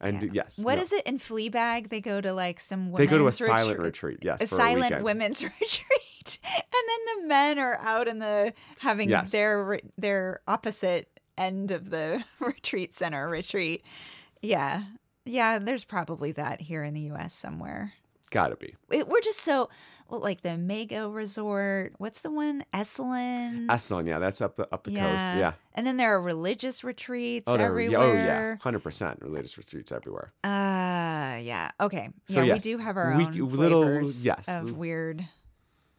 [0.00, 0.28] And Yeah.
[0.32, 0.82] yes, What no.
[0.82, 1.88] is it in Fleabag?
[1.88, 4.18] They go to like some They go to a silent retreat- retreat.
[4.22, 5.04] Yes, a silent weekend.
[5.04, 9.30] women's retreat, and then the men are out in the having Yes.
[9.32, 13.82] their their opposite end of the retreat center retreat.
[14.42, 14.82] Yeah,
[15.24, 15.58] yeah.
[15.58, 17.32] There's probably that here in the U.S.
[17.34, 17.94] somewhere.
[18.30, 18.74] Gotta be.
[18.90, 19.68] It, we're just so
[20.08, 21.94] well, like the Mago Resort.
[21.98, 22.64] What's the one?
[22.74, 23.66] Esalen.
[23.66, 25.02] Esalen, yeah, that's up the up the coast.
[25.36, 25.52] Yeah.
[25.74, 28.00] And then there are religious retreats Oh, everywhere.
[28.00, 30.32] oh yeah, hundred percent religious retreats everywhere.
[30.42, 31.70] Uh yeah.
[31.80, 32.10] Okay.
[32.28, 34.46] So, yeah, yes, we do have our we- own little- yes.
[34.48, 35.24] of weird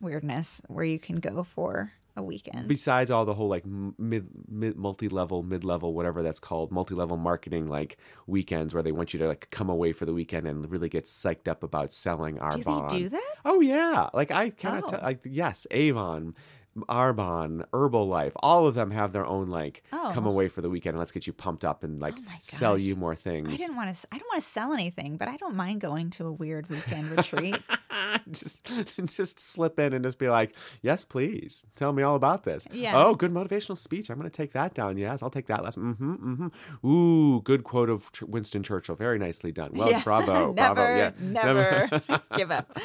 [0.01, 2.67] weirdness where you can go for a weekend.
[2.67, 7.95] besides all the whole like mid, mid multi-level mid-level whatever that's called multi-level marketing like
[8.25, 11.05] weekends where they want you to like come away for the weekend and really get
[11.05, 12.89] psyched up about selling our do Arbonne.
[12.89, 13.33] they do that?
[13.45, 14.87] Oh yeah, like I cannot Oh.
[14.89, 15.01] tell.
[15.01, 16.35] Like yes, Avon,
[16.89, 20.11] Arbonne, Herbalife, all of them have their own like Oh.
[20.13, 22.77] come away for the weekend and let's get you pumped up and like Oh sell
[22.77, 23.49] you more things.
[23.49, 24.07] I didn't want to.
[24.11, 27.11] I don't want to sell anything, but I don't mind going to a weird weekend
[27.11, 27.59] retreat.
[28.31, 28.63] just
[29.05, 31.65] just slip in and just be like, "Yes, please.
[31.75, 32.93] Tell me all about this." Yeah.
[32.95, 34.09] Oh, good motivational speech.
[34.09, 34.97] I'm going to take that down.
[34.97, 35.95] Yes, I'll take that lesson.
[35.95, 36.51] Mhm.
[36.83, 36.87] Mhm.
[36.89, 38.95] Ooh, good quote of Winston Churchill.
[38.95, 39.71] Very nicely done.
[39.73, 40.03] Well, Yeah.
[40.03, 40.53] bravo.
[40.53, 40.97] never, bravo.
[40.97, 41.11] Yeah.
[41.21, 42.01] never
[42.35, 42.77] give up.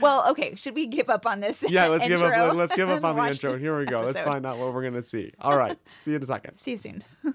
[0.00, 0.54] well, okay.
[0.54, 1.64] Should we give up on this?
[1.68, 2.54] Yeah, let's give up.
[2.54, 3.58] Let's give up and on the intro.
[3.58, 4.00] Here we go.
[4.00, 5.32] Let's find out what we're going to see.
[5.40, 5.78] All right.
[5.94, 6.58] see you in a second.
[6.58, 7.04] See you soon.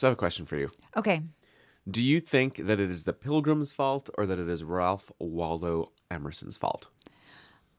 [0.00, 0.70] So I have a question for you.
[0.96, 1.20] Okay.
[1.86, 5.92] Do you think that it is the Pilgrim's fault or that it is Ralph Waldo
[6.10, 6.86] Emerson's fault?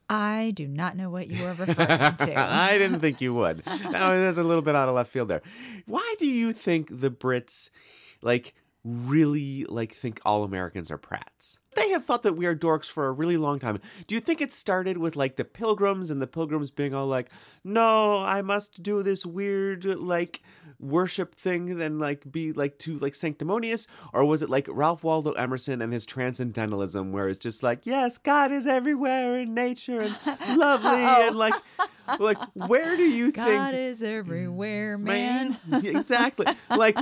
[0.08, 2.40] I do not know what you are referring to.
[2.40, 3.66] I didn't think you would.
[3.66, 5.42] Now, there's a little bit out of left field there.
[5.88, 7.72] Why do you think the Brits,
[8.22, 11.60] like, really like think all Americans are prats?
[11.74, 13.80] They have thought that we are dorks for a really long time.
[14.08, 17.30] Do you think it started with like the Pilgrims and the Pilgrims being all like,
[17.64, 20.42] "No, I must do this weird like
[20.80, 25.32] worship thing and like be like too like sanctimonious," or was it like Ralph Waldo
[25.34, 30.18] Emerson and his transcendentalism, where it's just like, "Yes, God is everywhere in nature and
[30.58, 31.28] lovely," oh.
[31.28, 31.56] and like,
[32.20, 33.58] like where do you God think?
[33.58, 35.58] God is everywhere, man.
[35.68, 35.86] man.
[35.86, 36.48] exactly.
[36.70, 36.98] Like,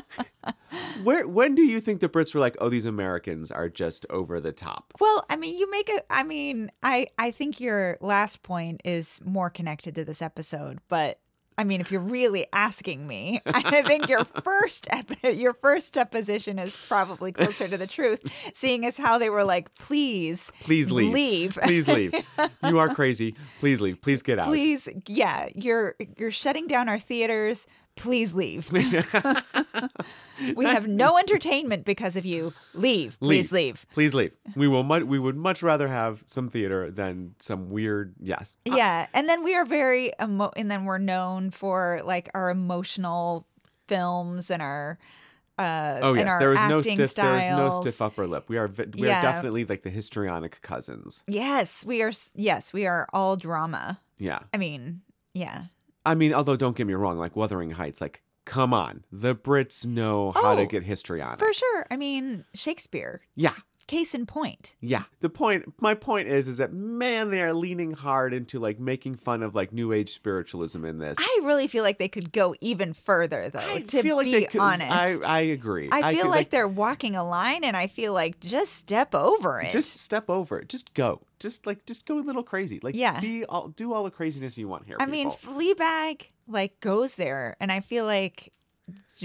[1.04, 4.40] where when do you think the Brits were like, oh, these Americans are just over
[4.40, 4.94] the top?
[5.00, 6.02] Well, I mean, you make a.
[6.10, 11.20] I mean, I I think your last point is more connected to this episode, but
[11.58, 14.88] I mean, if you're really asking me, I think your first
[15.24, 18.22] your first supposition is probably closer to the truth,
[18.56, 21.12] seeing as how they were like, please, Please leave.
[21.14, 22.14] leave, Please leave.
[22.64, 23.36] You are crazy.
[23.60, 24.02] Please leave.
[24.02, 24.48] Please get out.
[24.48, 27.68] please, yeah, you're you're shutting down our theaters.
[28.00, 28.72] Please leave.
[30.56, 32.54] we have no entertainment because of you.
[32.74, 33.20] Leave.
[33.20, 33.86] Please leave.
[33.94, 34.32] Please leave.
[34.56, 34.84] We will.
[34.84, 38.16] Mu- we would much rather have some theater than some weird.
[38.20, 38.56] Yes.
[38.66, 43.46] Yeah, and then we are very emo- and then we're known for like our emotional
[43.88, 44.98] films and our
[45.58, 46.28] uh Oh and yes.
[46.30, 46.96] our There is no stiff.
[47.16, 47.82] There is no styles.
[47.82, 48.46] stiff upper lip.
[48.48, 48.68] We are.
[48.68, 49.20] We Yeah.
[49.20, 51.22] are definitely like the histrionic cousins.
[51.28, 54.00] Yes, we are yes, we are all drama.
[54.18, 54.40] Yeah.
[54.54, 55.02] I mean,
[55.34, 55.64] yeah.
[56.06, 59.86] I mean, although don't get me wrong, like Wuthering Heights, like come on, the Brits
[59.86, 61.40] know how to Oh, get histrionic.
[61.40, 61.86] For sure.
[61.92, 63.22] I mean, Shakespeare.
[63.36, 63.54] Yeah.
[63.90, 64.76] Case in point.
[64.82, 65.06] Yeah.
[65.20, 69.16] The point my point is is that man they are leaning hard into like making
[69.16, 71.18] fun of like new age spiritualism in this.
[71.20, 74.32] I really feel like they could go even further though, I to feel like be
[74.34, 74.92] they could honest.
[75.26, 75.90] I I agree.
[75.92, 79.60] I feel could, like, they're walking a line and I feel like just step over
[79.60, 79.72] it.
[79.72, 80.70] just step over it.
[80.70, 81.22] Just go.
[81.40, 82.80] Just like just go a little crazy.
[82.84, 83.20] Like Yeah.
[83.20, 84.98] be all do all the craziness you want here.
[85.00, 85.32] I mean.
[85.32, 88.52] Fleabag like goes there, and I feel like j-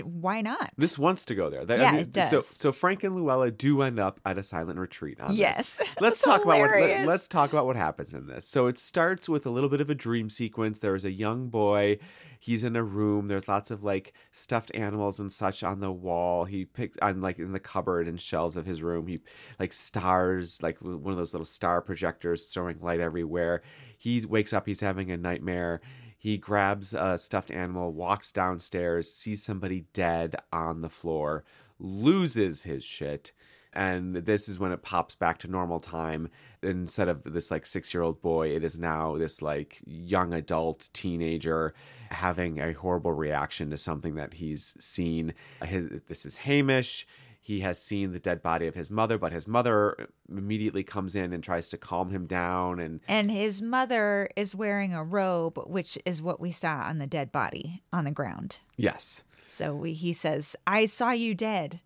[0.02, 0.70] why not?
[0.76, 1.64] this wants to go there.
[1.64, 2.46] That- Yeah, it So, does.
[2.48, 5.20] so Frank and Luella do end up at a silent retreat.
[5.20, 5.38] On this.
[5.38, 5.78] Yes.
[6.00, 6.70] Let's That's talk about what.
[6.70, 7.06] hilarious.
[7.06, 8.46] Let, us talk about what happens in this.
[8.46, 10.78] So it starts with a little bit of a dream sequence.
[10.80, 11.98] There is a young boy.
[12.40, 13.26] He's in a room.
[13.28, 16.44] There's lots of like stuffed animals and such on the wall.
[16.44, 19.06] He picks on like in the cupboard and shelves of his room.
[19.06, 19.20] He
[19.58, 23.62] like stars, like one of those little star projectors throwing light everywhere.
[23.96, 24.66] He wakes up.
[24.66, 25.80] He's having a nightmare.
[26.24, 31.44] He grabs a stuffed animal, walks downstairs, sees somebody dead on the floor,
[31.78, 33.32] loses his shit.
[33.74, 36.30] And this is when it pops back to normal time.
[36.62, 40.88] Instead of this like six year old boy, it is now this like young adult
[40.94, 41.74] teenager
[42.10, 45.34] having a horrible reaction to something that he's seen.
[45.62, 47.06] His, this is Hamish.
[47.46, 51.34] He has seen the dead body of his mother, but his mother immediately comes in
[51.34, 52.80] and tries to calm him down.
[52.80, 57.06] And and his mother is wearing a robe, which is what we saw on the
[57.06, 58.60] dead body on the ground.
[58.78, 61.80] yes, So we, he says, "I saw you dead,"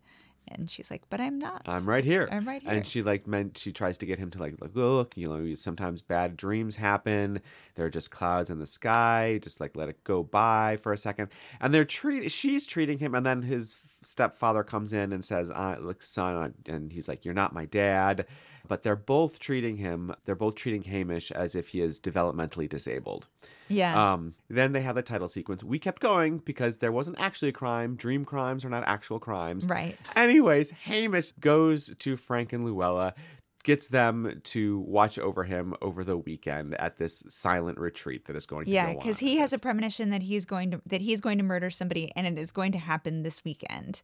[0.46, 1.62] and she's like, "But I'm not.
[1.66, 2.28] I'm right here.
[2.30, 4.76] I'm right here." And she like meant she tries to get him to like look,
[4.76, 7.40] look, you know, sometimes bad dreams happen.
[7.74, 9.40] They're just clouds in the sky.
[9.42, 11.30] Just like let it go by for a second.
[11.60, 15.76] And they're treat she's treating him, and then his stepfather comes in and says, uh,
[15.80, 18.26] "Look, son," and he's like, "You're not my dad."
[18.66, 20.14] But they're both treating him.
[20.26, 23.26] They're both treating Hamish as if he is developmentally disabled.
[23.68, 25.64] yeah, Um, then they have the title sequence.
[25.64, 27.96] We kept going because there wasn't actually a crime.
[27.96, 29.66] Dream crimes are not actual crimes.
[29.66, 29.96] right.
[30.16, 33.14] Anyways, Hamish goes to Frank and Luella,
[33.64, 38.46] gets them to watch over him over the weekend at this silent retreat that is
[38.46, 41.38] going to Yeah, because he has a premonition that he's going to that he's going
[41.38, 44.02] to murder somebody, and it is going to happen this weekend.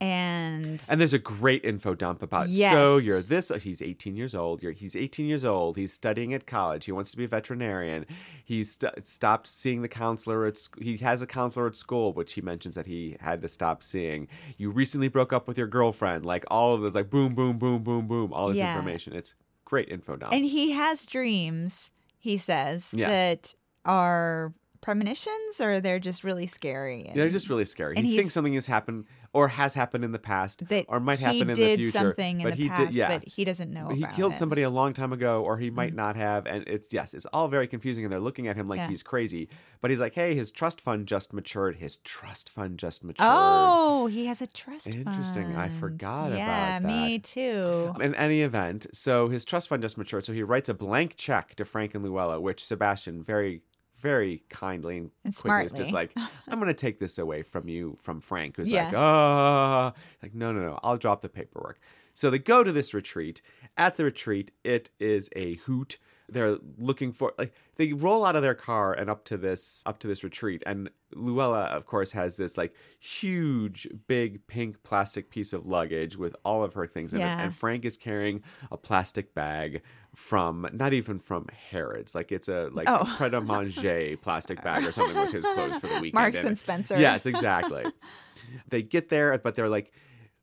[0.00, 2.72] And And there's a great info dump about Yes.
[2.72, 4.62] so you're this he's 18 years old.
[4.62, 5.76] You're he's 18 years old.
[5.76, 6.86] He's studying at college.
[6.86, 8.06] He wants to be a veterinarian.
[8.44, 12.32] He's st- stopped seeing the counselor at sc- he has a counselor at school which
[12.32, 14.26] he mentions that he had to stop seeing.
[14.56, 16.26] You recently broke up with your girlfriend.
[16.26, 18.72] Like all of this like boom boom boom boom boom all this Yeah.
[18.74, 19.12] information.
[19.14, 20.32] It's great info dump.
[20.32, 23.08] and he has dreams, he says, Yes.
[23.08, 24.52] that are
[24.82, 27.06] premonitions or they're just really scary.
[27.06, 27.96] And They're just really scary.
[27.96, 31.18] and he thinks something has happened or has happened in the past that or might
[31.18, 31.90] happen in the future did future.
[31.98, 33.08] something in but the he past, did yeah.
[33.08, 34.36] but he doesn't know he killed it.
[34.36, 35.96] somebody a long time ago or he might mm-hmm.
[35.96, 38.76] not have and it's yes it's all very confusing and they're looking at him like
[38.78, 38.88] Yeah.
[38.88, 39.48] he's crazy
[39.80, 44.06] but he's like hey his trust fund just matured his trust fund just matured Oh,
[44.08, 45.06] he has a trust fund.
[45.06, 45.54] Interesting.
[45.56, 46.90] I forgot yeah, about that.
[46.92, 47.94] Yeah, me too.
[48.00, 51.54] in any event so his trust fund just matured so he writes a blank check
[51.54, 53.62] to frank and luella which sebastian very
[54.02, 56.12] very kindly and, And quickly is just like
[56.48, 58.86] i'm gonna take this away from you from frank who's Yeah.
[58.86, 59.92] like ah.
[60.22, 61.78] Like no no no i'll drop the paperwork.
[62.14, 63.40] So they go to this retreat.
[63.78, 65.98] At the retreat it is a hoot.
[66.28, 69.98] They're looking for like they roll out of their car and up to this up
[70.00, 70.62] to this retreat.
[70.66, 76.34] And luella of course has this like huge big pink plastic piece of luggage with
[76.44, 77.38] all of her things in Yeah.
[77.40, 79.82] it and frank is carrying a plastic bag
[80.14, 83.10] from not even from harrods like it's a like Oh.
[83.16, 86.48] pret a manger plastic bag or something with his clothes for the weekend Marks and
[86.50, 86.58] it.
[86.58, 86.98] Spencer.
[86.98, 87.84] yes exactly
[88.68, 89.92] they get there but they're like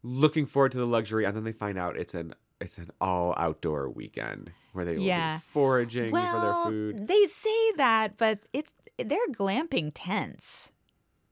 [0.02, 3.34] looking forward to the luxury and then they find out it's an it's an all
[3.38, 5.38] outdoor weekend where they will Yeah.
[5.38, 10.72] be foraging well, for their food they say that, but it's they're glamping tents.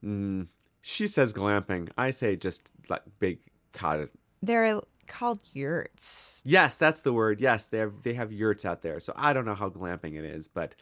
[0.03, 0.47] mm.
[0.81, 3.39] she says glamping i say just like big
[3.73, 4.09] cottage
[4.43, 6.41] They're called yurts.
[6.45, 9.45] yes that's the word yes they have they have yurts out there so i don't
[9.45, 10.75] know how glamping it is but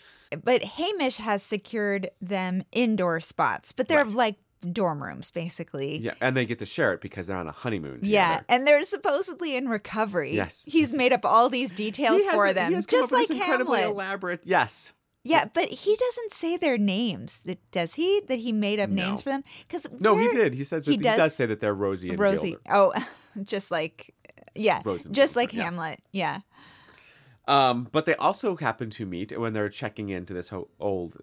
[0.43, 4.13] But Hamish has secured them indoor spots, but they're Right.
[4.13, 4.35] like
[4.73, 5.99] dorm rooms basically.
[5.99, 8.83] yeah and they get to share it because they're on a honeymoon Yeah, and they're
[8.83, 10.33] supposedly in recovery.
[10.35, 10.65] Yes.
[10.67, 13.95] He's made up all these details has- for he them, just like incredibly Hamlet.
[13.95, 14.91] elaborate yes
[15.23, 17.41] Yeah, but he doesn't say their names.
[17.71, 18.21] Does he?
[18.27, 19.43] That he made up names for them?
[19.67, 22.09] Because no he did he says that he he does- does, say that they're rosie
[22.09, 22.51] and Rosie.
[22.51, 22.61] Gilder.
[22.71, 22.93] Oh,
[23.43, 24.14] just like
[24.55, 25.63] yeah, Rose and just like yes.
[25.63, 25.99] Hamlet.
[26.11, 26.39] Yeah.
[27.47, 31.21] Um, but they also happen to meet when they're checking into this ho- old,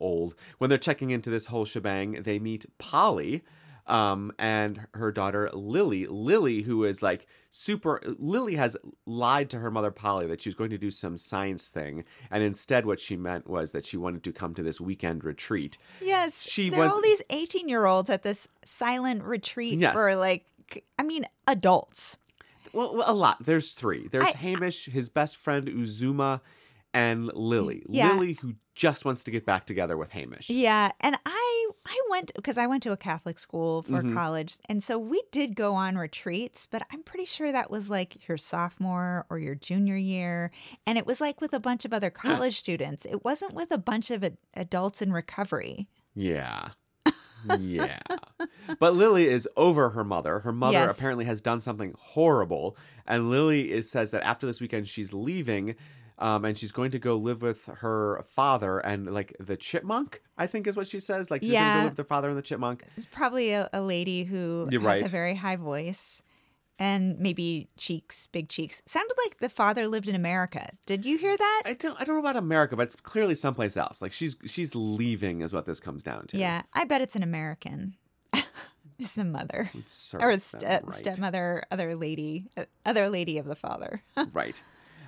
[0.00, 0.34] old.
[0.58, 3.44] When they're checking into this whole shebang, they meet Polly,
[3.86, 6.06] um, and her daughter Lily.
[6.06, 8.02] Lily, who is like super.
[8.18, 11.68] Lily has lied to her mother Polly that she was going to do some science
[11.68, 15.22] thing, and instead, what she meant was that she wanted to come to this weekend
[15.22, 15.78] retreat.
[16.00, 16.42] Yes.
[16.42, 19.92] She there are all these eighteen-year-olds at this silent retreat Yes.
[19.92, 20.44] for like,
[20.98, 22.18] I mean, adults.
[22.72, 23.44] Well, well, a lot.
[23.44, 24.08] There's three.
[24.08, 26.40] There's I- Hamish, his best friend Uzuma,
[26.94, 27.84] and Lily.
[27.88, 28.12] Yeah.
[28.12, 30.48] Lily, who just wants to get back together with Hamish.
[30.50, 34.14] Yeah, and I I went because I went to a Catholic school for Mhm.
[34.14, 36.66] college, and so we did go on retreats.
[36.70, 40.50] But I'm pretty sure that was like your sophomore or your junior year,
[40.86, 43.04] and it was like with a bunch of other college students.
[43.06, 45.88] It wasn't with a bunch of ad- adults in recovery.
[46.14, 46.68] Yeah.
[47.60, 47.98] Yeah.
[48.78, 50.40] But Lily is over her mother.
[50.40, 50.96] Her mother Yes.
[50.98, 52.76] apparently has done something horrible.
[53.06, 55.74] And Lily is says that after this weekend she's leaving.
[56.18, 60.46] Um, and she's going to go live with her father and like the chipmunk, I
[60.46, 61.30] think is what she says.
[61.32, 61.78] Like Yeah.
[61.78, 62.84] go live with her father and the chipmunk.
[62.96, 66.22] It's probably a, a lady who You're has a very high voice.
[66.78, 68.82] And maybe cheeks, big cheeks.
[68.86, 70.70] Sounded like the father lived in America.
[70.86, 71.62] Did you hear that?
[71.66, 74.02] I don't I don't know about America, but it's clearly someplace else.
[74.02, 76.38] Like she's she's leaving is what this comes down to.
[76.38, 77.94] Yeah, I bet it's an American.
[78.98, 79.70] it's the mother.
[80.18, 80.94] Or st- right.
[80.94, 84.02] stepmother, other lady, uh, other lady of the father.
[84.32, 84.62] Right.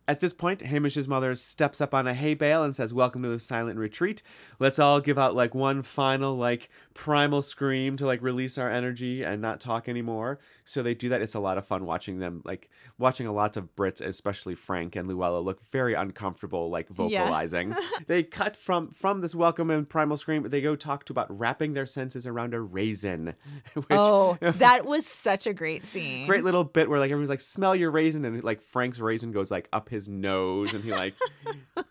[0.07, 3.29] At this point, Hamish's mother steps up on a hay bale and says, Welcome to
[3.31, 4.23] the silent retreat.
[4.59, 9.23] Let's all give out like one final, like primal scream to like release our energy
[9.25, 10.39] and not talk anymore.
[10.67, 11.23] So they do that.
[11.23, 14.95] It's a lot of fun watching them, like watching a lot of Brits, especially Frank
[14.95, 16.95] and Luella, look very uncomfortable, like Yeah.
[17.25, 17.75] vocalizing.
[18.07, 20.49] they cut from from this welcome and primal scream.
[20.51, 23.35] They go talk to about wrapping their senses around a raisin.
[23.75, 26.27] Which, oh, that was such a great scene.
[26.27, 29.51] great little bit where like everyone's like smell your raisin and like frank's raisin goes
[29.51, 31.15] like up his nose and he like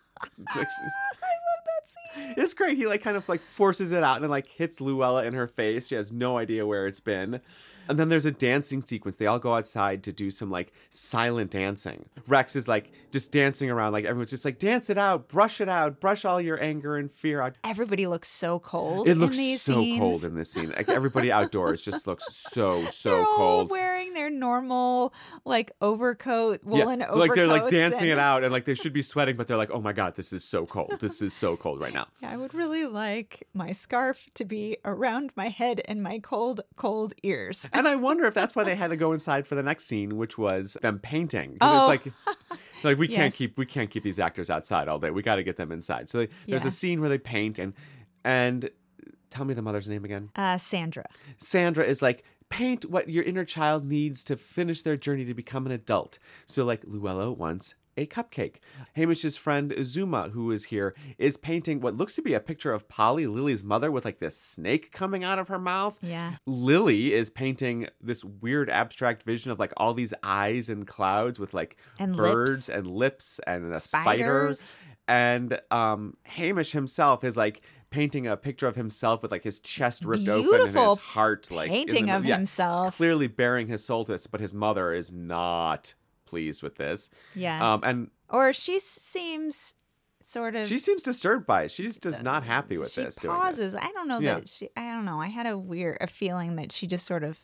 [0.51, 0.79] flicks-
[2.37, 2.77] it's great.
[2.77, 5.87] He like kind of like forces it out and like hits luella in her face.
[5.87, 7.41] She has no idea where it's been
[7.89, 11.51] and then there's a dancing sequence they all go outside to do some like silent
[11.51, 15.59] dancing rex is like just dancing around like everyone's just like dance it out brush
[15.61, 19.07] it out brush all your anger and fear out Everybody looks so cold.
[19.07, 19.99] it looks in these so scenes.
[19.99, 24.13] cold in this scene like everybody outdoors just looks so so They're all cold wearing
[24.13, 25.13] their normal
[25.45, 27.19] like overcoat, woolen overcoats.
[27.19, 29.57] like they're like dancing and- it out and like they should be sweating but they're
[29.57, 32.31] like oh my god this is so cold this is so cold right now Yeah,
[32.31, 37.13] I would really like my scarf to be around my head and my cold, cold
[37.23, 37.67] ears.
[37.73, 40.17] And I wonder if that's why they had to go inside for the next scene,
[40.17, 41.57] which was them painting.
[41.61, 41.91] Oh.
[41.91, 42.13] it's like
[42.83, 45.09] like we can't keep we can't keep these actors outside all day.
[45.09, 46.09] We got to get them inside.
[46.09, 46.67] So they, there's Yeah.
[46.69, 47.73] a scene where they paint and
[48.23, 48.69] and
[49.29, 50.29] tell me the mother's name again.
[50.35, 51.05] Uh, Sandra.
[51.39, 55.65] Sandra is like, paint what your inner child needs to finish their journey to become
[55.65, 56.19] an adult.
[56.45, 58.55] So, like, Luella wants a cupcake.
[58.95, 62.87] Hamish's friend Zuma, who is here, is painting what looks to be a picture of
[62.87, 65.97] Polly, Lily's mother, with like this snake coming out of her mouth.
[66.01, 66.35] Yeah.
[66.45, 71.53] Lily is painting this weird abstract vision of like all these eyes and clouds with
[71.53, 72.69] like And birds lips.
[72.69, 74.53] and lips and a spider.
[74.53, 74.77] Spiders.
[75.07, 80.03] And um, Hamish himself is like painting a picture of himself with like his chest
[80.05, 82.95] ripped open and his heart like in the painting of Yeah, himself.
[82.97, 85.93] Clearly bearing his soul to this, but his mother is not
[86.33, 87.09] pleased with this.
[87.35, 87.73] Yeah.
[87.73, 89.75] Um, and or she seems
[90.21, 90.67] sort of.
[90.67, 91.71] she seems disturbed by it.
[91.71, 93.15] She's just not happy with she this.
[93.15, 93.25] this.
[93.25, 93.75] pauses.
[93.75, 94.35] I don't know Yeah.
[94.35, 94.69] that she.
[94.75, 95.21] I don't know.
[95.21, 97.43] I had a weird a feeling that she just sort of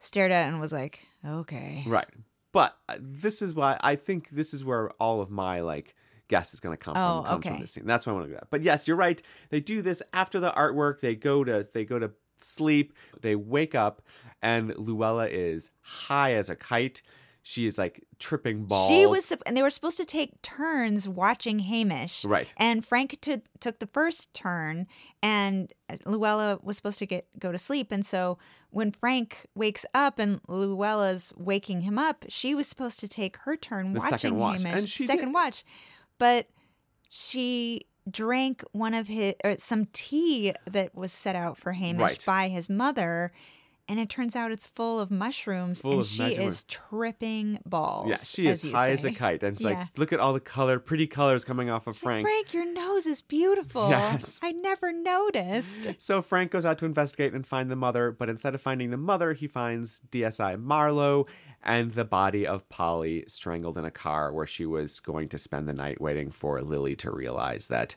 [0.00, 2.08] stared at it and was like, "Okay." Right.
[2.52, 5.94] But uh, this is why I think this is where all of my like
[6.28, 7.24] guess is going to come Oh, from.
[7.24, 7.60] Comes from okay.
[7.62, 7.86] this scene.
[7.86, 8.48] That's why I want to do that.
[8.50, 9.20] But yes, you're right.
[9.50, 11.00] They do this after the artwork.
[11.00, 12.10] They go to they go to
[12.40, 12.92] sleep.
[13.22, 14.02] They wake up,
[14.42, 17.00] and Luella is high as a kite.
[17.44, 18.88] She is like tripping balls.
[18.88, 22.24] She was, and they were supposed to take turns watching Hamish.
[22.24, 22.52] right.
[22.56, 24.86] And Frank t- took the first turn,
[25.24, 27.90] and uh, Luella was supposed to get go to sleep.
[27.90, 28.38] And so
[28.70, 33.56] when Frank wakes up and Luella's waking him up, she was supposed to take her
[33.56, 34.62] turn The watching second watch.
[34.62, 34.78] Hamish.
[34.78, 35.34] And she second did.
[35.34, 35.64] watch,
[36.18, 36.46] but
[37.08, 42.24] she drank one of his or some tea that was set out for Hamish Right.
[42.24, 43.32] by his mother.
[43.88, 48.08] And it turns out it's full of mushrooms, Full and of she is tripping balls.
[48.08, 49.70] Yeah, she is high as a kite, and it's Yeah.
[49.80, 52.26] like, look at all the color, pretty colors coming off of She's like, Frank.
[52.26, 53.88] Frank, your nose is beautiful.
[53.90, 54.38] Yes.
[54.42, 55.88] I never noticed.
[55.98, 58.96] So Frank goes out to investigate and find the mother, but instead of finding the
[58.96, 61.26] mother, he finds DSI Marlowe
[61.62, 65.68] and the body of Polly strangled in a car where she was going to spend
[65.68, 67.94] the night waiting for Lily to realize that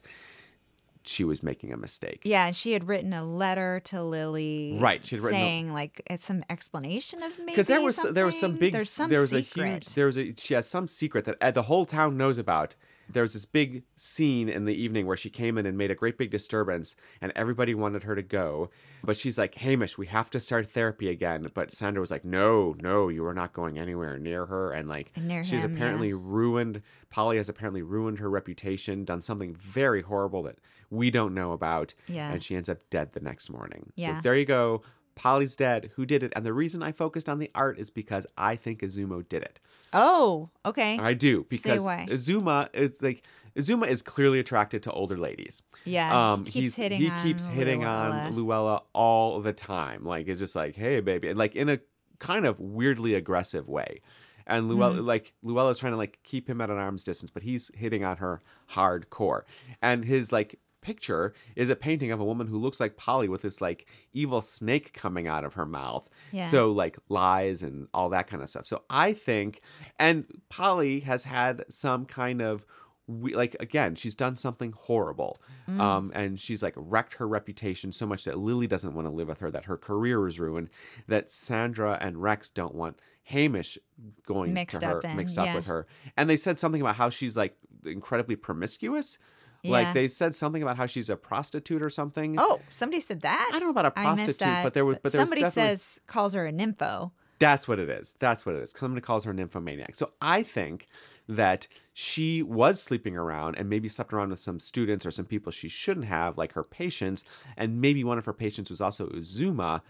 [1.07, 2.21] she was making a mistake.
[2.23, 6.01] Yeah, and she had written a letter to Lily, Right, she'd written a- saying like
[6.09, 9.21] it's some explanation of maybe Because there was there was some big There's some there
[9.21, 9.65] was secret.
[9.65, 12.37] a huge there was a she has some secret that uh, the whole town knows
[12.37, 12.75] about.
[13.09, 15.95] There was this big scene in the evening where she came in and made a
[15.95, 18.69] great big disturbance, and everybody wanted her to go.
[19.03, 21.47] But she's like, Hamish, we have to start therapy again.
[21.53, 24.71] But Sandra was like, No, no, you are not going anywhere near her.
[24.71, 25.77] And like, near she's him, yeah.
[25.77, 26.81] apparently ruined.
[27.09, 30.57] Polly has apparently ruined her reputation, done something very horrible that
[30.89, 31.93] we don't know about.
[32.07, 32.31] Yeah.
[32.31, 33.91] And she ends up dead the next morning.
[33.95, 34.17] Yeah.
[34.17, 34.81] So there you go.
[35.15, 35.91] Polly's dead.
[35.95, 36.33] Who did it?
[36.35, 39.59] And the reason I focused on the art is because I think Azumo did it.
[39.93, 40.97] oh, okay.
[40.99, 42.07] I do because why.
[42.11, 43.23] Azuma is like
[43.57, 45.63] Azuma is clearly attracted to older ladies.
[45.85, 48.09] yeah, Um, he keeps he's hitting he on keeps hitting Luella.
[48.27, 50.03] on Luella all the time.
[50.03, 51.79] Like it's just like, hey, baby, and like in a
[52.19, 54.01] kind of weirdly aggressive way.
[54.47, 55.05] And Luella, Mm.
[55.05, 58.17] like Luella's trying to like keep him at an arm's distance, but he's hitting on
[58.17, 58.41] her
[58.73, 59.41] hardcore.
[59.81, 63.41] And his like picture is a painting of a woman who looks like Polly with
[63.41, 66.07] this like evil snake coming out of her mouth.
[66.31, 66.47] Yeah.
[66.47, 68.67] So like lies and all that kind of stuff.
[68.67, 69.61] So I think,
[69.97, 72.65] and Polly has had some kind of
[73.07, 75.79] we, like again she's done something horrible Mm.
[75.79, 79.27] um and she's like wrecked her reputation so much that lily doesn't want to live
[79.27, 80.69] with her that her career is ruined
[81.07, 83.77] that sandra and rex don't want hamish
[84.25, 85.55] going Mixed to her up in, mixed up yeah.
[85.55, 85.85] with her
[86.17, 87.55] and they said something about how she's like
[87.85, 89.17] incredibly promiscuous
[89.65, 89.71] Yeah.
[89.71, 93.49] like they said something about how she's a prostitute or something Oh, somebody said that.
[93.53, 95.99] i don't know about a prostitute but there was but there was somebody definitely- says
[96.07, 97.11] calls her a nympho.
[97.39, 98.15] that's what it is.
[98.19, 98.73] That's what it is.
[98.77, 99.95] Somebody calls her a nymphomaniac.
[99.95, 100.87] So I think
[101.27, 105.51] that she was sleeping around and maybe slept around with some students or some people
[105.51, 107.23] she shouldn't have, like her patients.
[107.57, 109.81] And maybe one of her patients was also Uzuma,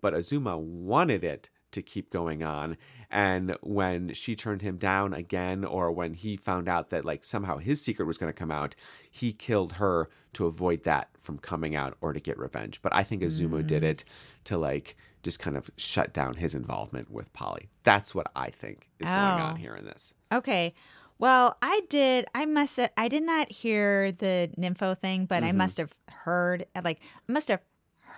[0.00, 2.76] but Azuma wanted it to keep going on.
[3.10, 7.58] And when she turned him down again, or when he found out that like somehow
[7.58, 8.74] his secret was going to come out,
[9.10, 12.82] he killed her to avoid that from coming out or to get revenge.
[12.82, 14.04] But I think Azuma did it
[14.44, 17.68] to like just kind of shut down his involvement with Polly.
[17.84, 19.56] That's what I think is going on Oh.
[19.56, 20.12] here in this.
[20.32, 20.74] Okay.
[21.18, 22.26] Well, I did.
[22.34, 22.76] I must.
[22.78, 25.58] Have, I did not hear the nympho thing, but I Mm-hmm.
[25.58, 26.66] must have heard.
[26.82, 27.60] Like, I must have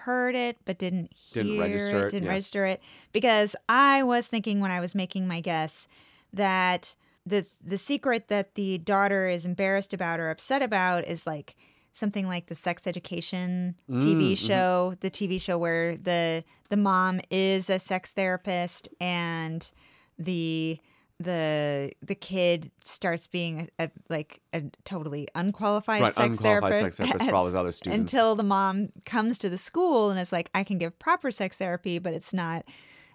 [0.06, 2.30] heard it, but didn't hear Didn't register it, Didn't yeah.
[2.32, 2.80] register it
[3.12, 5.88] because I was thinking when I was making my guess
[6.32, 6.94] that
[7.26, 11.56] the the secret that the daughter is embarrassed about or upset about is like
[11.92, 14.46] something like the sex education Mm, TV mhm.
[14.46, 19.70] show, the TV show where the the mom is a sex therapist and
[20.18, 20.78] the
[21.18, 26.80] the the kid starts being a, a, like a totally unqualified Right, sex unqualified therapist,
[26.80, 28.12] sex therapist for all his other students.
[28.12, 31.56] until the mom comes to the school and is like, I can give proper sex
[31.56, 32.66] therapy, but it's not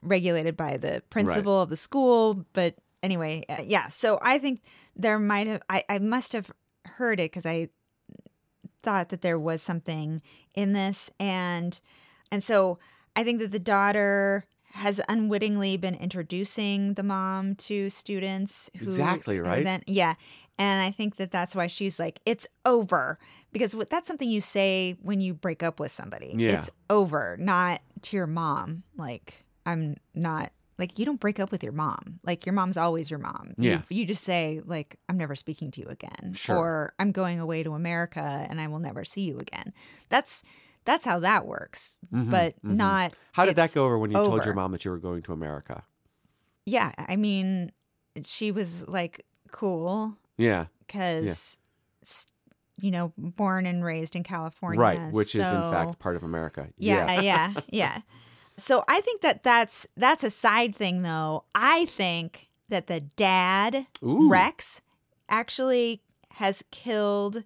[0.01, 2.45] regulated by the principal of the school.
[2.53, 3.89] But anyway, uh, yeah.
[3.89, 4.61] So I think
[4.95, 6.51] there might have, I, I must have
[6.85, 7.69] heard it because I
[8.81, 10.23] thought that there was something
[10.55, 11.11] in this.
[11.19, 11.79] And,
[12.31, 12.79] and so
[13.15, 19.39] I think that the daughter has unwittingly been introducing the mom to students who Exactly,
[19.39, 19.63] right?
[19.63, 20.13] then yeah
[20.57, 23.17] and i think that that's why she's like it's over
[23.51, 26.59] because that's something you say when you break up with somebody Yeah.
[26.59, 31.63] it's over not to your mom like i'm not like you don't break up with
[31.63, 33.82] your mom like your mom's always your mom You- Yeah.
[33.89, 36.57] you, just say like i'm never speaking to you again Sure.
[36.57, 39.74] or i'm going away to america and i will never see you again
[40.09, 40.43] that's
[40.86, 42.75] that's how that works but mhm.
[42.75, 45.21] not How did that go over when you told your mom that you were going
[45.23, 45.84] to America?
[46.65, 47.71] yeah i mean
[48.23, 51.57] she was like cool Yeah, because
[52.79, 55.11] you know born and raised in california right.
[55.11, 56.67] Which is in fact part of America.
[56.77, 58.01] yeah yeah yeah
[58.57, 63.86] so i think that that's that's a side thing though i think that the dad
[64.03, 64.29] Ooh.
[64.29, 64.82] rex
[65.29, 66.01] actually
[66.32, 67.43] has killed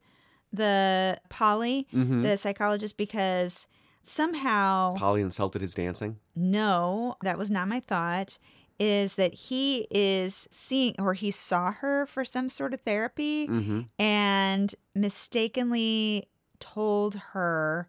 [0.56, 2.24] the polly Mhm.
[2.24, 3.68] the psychologist because
[4.04, 6.18] somehow Polly insulted his dancing.
[6.36, 8.38] no, that was not my thought.
[8.78, 13.82] Is that he is seeing or he saw her for some sort of therapy Mm-hmm.
[13.98, 16.26] and mistakenly
[16.60, 17.88] told her,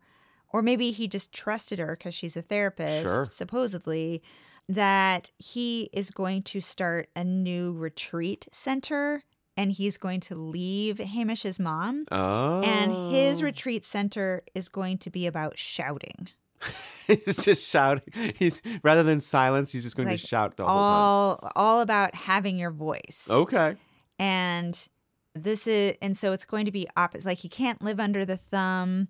[0.53, 3.27] or maybe he just trusted her because she's a therapist, Sure.
[3.31, 4.23] supposedly,
[4.69, 9.23] that he is going to start a new retreat center
[9.57, 12.05] and he's going to leave Hamish's mom.
[12.11, 12.61] Oh.
[12.61, 13.45] And his oh.
[13.45, 16.29] retreat center is going to be about shouting.
[17.07, 18.33] he's just shouting.
[18.37, 22.15] He's rather than silence, he's just going like to shout the whole all all about
[22.15, 23.29] having your voice.
[23.31, 23.77] Okay.
[24.19, 24.89] And
[25.35, 27.27] this is and so it's going to be opposite.
[27.27, 29.09] Like he can't live under the thumb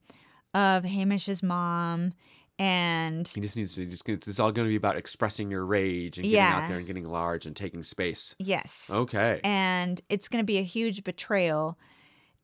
[0.55, 2.13] of Hamish's mom
[2.59, 6.19] and He just needs to just it's all going to be about expressing your rage
[6.19, 8.35] and getting out there and getting large and taking space.
[8.39, 8.91] yes.
[8.93, 9.41] Okay.
[9.45, 11.79] And it's going to be a huge betrayal.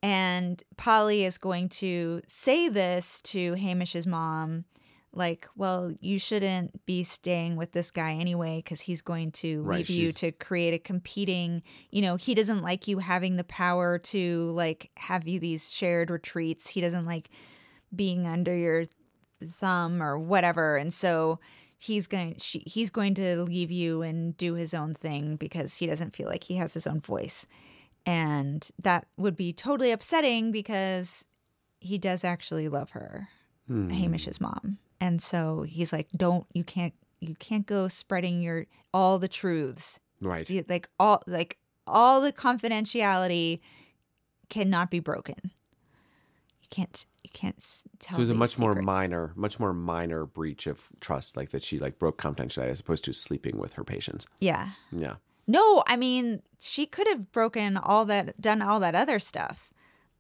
[0.03, 4.65] And Polly is going to say this to Hamish's mom
[5.15, 9.79] like, well, you shouldn't be staying with this guy anyway because he's going to Right,
[9.79, 13.99] leave you to create a competing, you know, he doesn't like you having the power
[13.99, 16.69] to like have you these shared retreats.
[16.69, 17.29] He doesn't like
[17.95, 18.85] being under your
[19.51, 20.77] thumb or whatever.
[20.77, 21.39] And so
[21.79, 25.87] he's going she, he's going to leave you and do his own thing because he
[25.87, 27.47] doesn't feel like he has his own voice.
[28.07, 31.25] And that would be totally upsetting because
[31.81, 33.29] he does actually love her,
[33.69, 33.89] Hmm.
[33.91, 34.79] Hamish's mom.
[35.01, 40.01] And so he's like, "Don't you can't you can't go spreading your all the truths.
[40.21, 40.49] Right.
[40.69, 43.61] Like all like all the confidentiality
[44.49, 45.51] cannot be broken.
[46.73, 47.57] Can't you can't
[48.01, 51.51] tell So it was a much more minor, much more minor breach of trust, like
[51.51, 54.27] that she like broke confidentiality as opposed to sleeping with her patients.
[54.41, 54.71] Yeah.
[54.91, 55.17] Yeah.
[55.47, 59.71] No, I mean, she could have broken all that, done all that other stuff,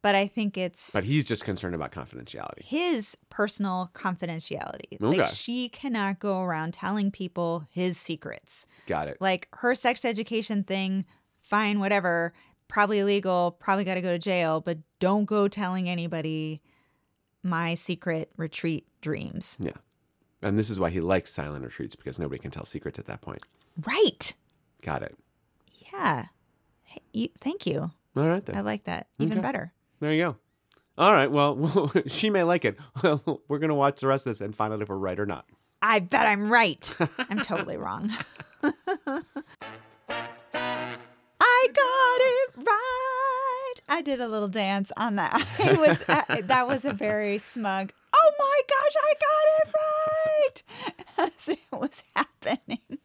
[0.03, 2.63] but I think it's But he's just concerned about confidentiality.
[2.65, 5.01] his personal confidentiality.
[5.03, 5.19] Okay.
[5.23, 8.67] Like she cannot go around telling people his secrets.
[8.87, 9.17] Got it.
[9.21, 11.07] Like her sex education thing,
[11.41, 12.33] fine, whatever,
[12.73, 16.63] probably illegal, probably got to go to jail, but don't go telling anybody
[17.43, 19.59] my secret retreat dreams.
[19.61, 19.73] Yeah.
[20.41, 23.21] And this is why he likes silent retreats because nobody can tell secrets at that
[23.21, 23.43] point.
[23.87, 24.33] Right.
[24.83, 25.15] Got it.
[25.93, 26.27] Yeah.
[26.85, 27.91] Hey, you, thank you.
[28.17, 28.57] All right then.
[28.57, 29.43] I like that even Okay.
[29.43, 29.73] better.
[30.01, 30.37] There you go.
[30.97, 31.31] All right.
[31.31, 32.77] Well, she may like it.
[33.03, 35.21] Well, we're going to watch the rest of this and find out if we're right
[35.21, 35.45] or not.
[35.83, 36.95] I bet I'm right.
[37.19, 38.13] I'm totally wrong.
[44.03, 45.47] I did a little dance on that.
[45.61, 47.93] It was uh, that was a very smug.
[48.13, 49.75] Oh my gosh, I got it
[51.19, 51.33] right.
[51.39, 52.99] As it was happening.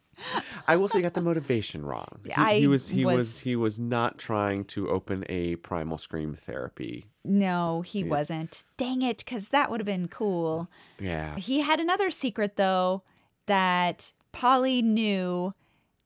[0.66, 2.18] I will say, you got the motivation wrong.
[2.24, 5.98] He, I he was he was, was- he was not trying to open a primal
[5.98, 7.06] scream therapy.
[7.24, 8.64] No, he wasn't.
[8.76, 10.68] Dang it, because that would have been cool.
[10.98, 11.36] Yeah.
[11.36, 13.04] He had another secret though
[13.46, 15.54] that Polly knew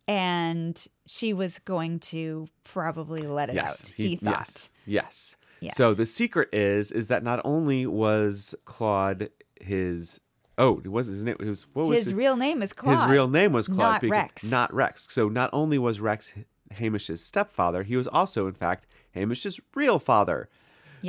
[0.09, 3.93] and she was going to probably let it out.
[3.97, 4.33] He, thought.
[4.33, 4.71] Yes.
[4.87, 5.37] Yes.
[5.61, 5.73] Yeah.
[5.73, 9.31] So the secret is is that not only was Claude
[9.61, 10.19] his
[10.59, 12.99] oh it was his name it was what was His real name is Claude.
[12.99, 14.45] his real name was Claude not becau- Rex.
[14.51, 15.07] not Rex.
[15.09, 16.33] So not only was Rex
[16.73, 20.49] Hamish's stepfather, he was also in fact Hamish's real father,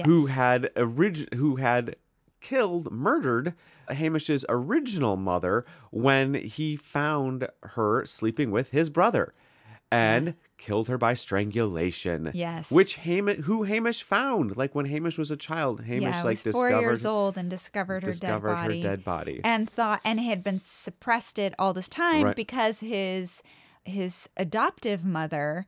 [0.06, 0.36] who Yes.
[0.36, 1.96] had orig- who had
[2.42, 3.54] killed murdered
[3.90, 9.34] Hamish's original mother when he found her sleeping with his brother
[9.92, 12.32] and killed her by strangulation.
[12.34, 12.72] Yes.
[12.72, 16.54] Which Hamish, who Hamish found, like when Hamish was a child, Hamish yeah, like was
[16.56, 18.82] four years old and discovered her discovered dead body.
[18.82, 19.42] her dead body.
[19.44, 22.36] and thought and had been suppressed it all this time Right.
[22.36, 23.44] because his
[23.86, 25.66] his adoptive mother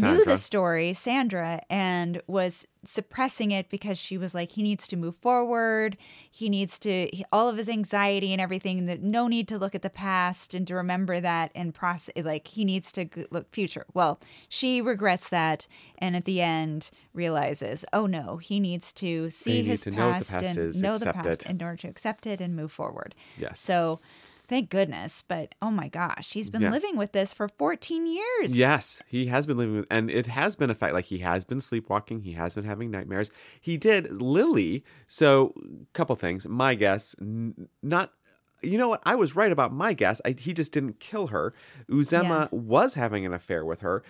[0.00, 4.96] knew the story sandra and was suppressing it because she was like he needs to
[4.96, 5.96] move forward
[6.30, 9.74] he needs to he- all of his anxiety and everything that no need to look
[9.74, 13.86] at the past and to remember that and process like he needs to look future
[13.94, 15.66] well she regrets that
[15.98, 20.24] and at the end realizes oh no he needs to see his to know the
[20.24, 21.46] past, past and know the past it.
[21.46, 23.58] in order to accept it and move forward Yes.
[23.60, 24.00] so
[24.48, 25.22] thank goodness.
[25.26, 26.70] But oh my gosh, he's been Yeah.
[26.70, 28.58] living with this for 14 years.
[28.58, 30.94] Yes, he has been living with, and it has been a fact.
[30.94, 32.20] Like he has been sleepwalking.
[32.20, 33.30] He has been having nightmares.
[33.60, 34.84] He did Lily.
[35.06, 35.54] So,
[35.92, 36.46] couple things.
[36.48, 38.12] My guess, n- not.
[38.62, 39.02] You know what?
[39.04, 40.22] I was right about my guess.
[40.24, 41.52] I, he just didn't kill her.
[41.90, 44.02] Uzema was having an affair with her.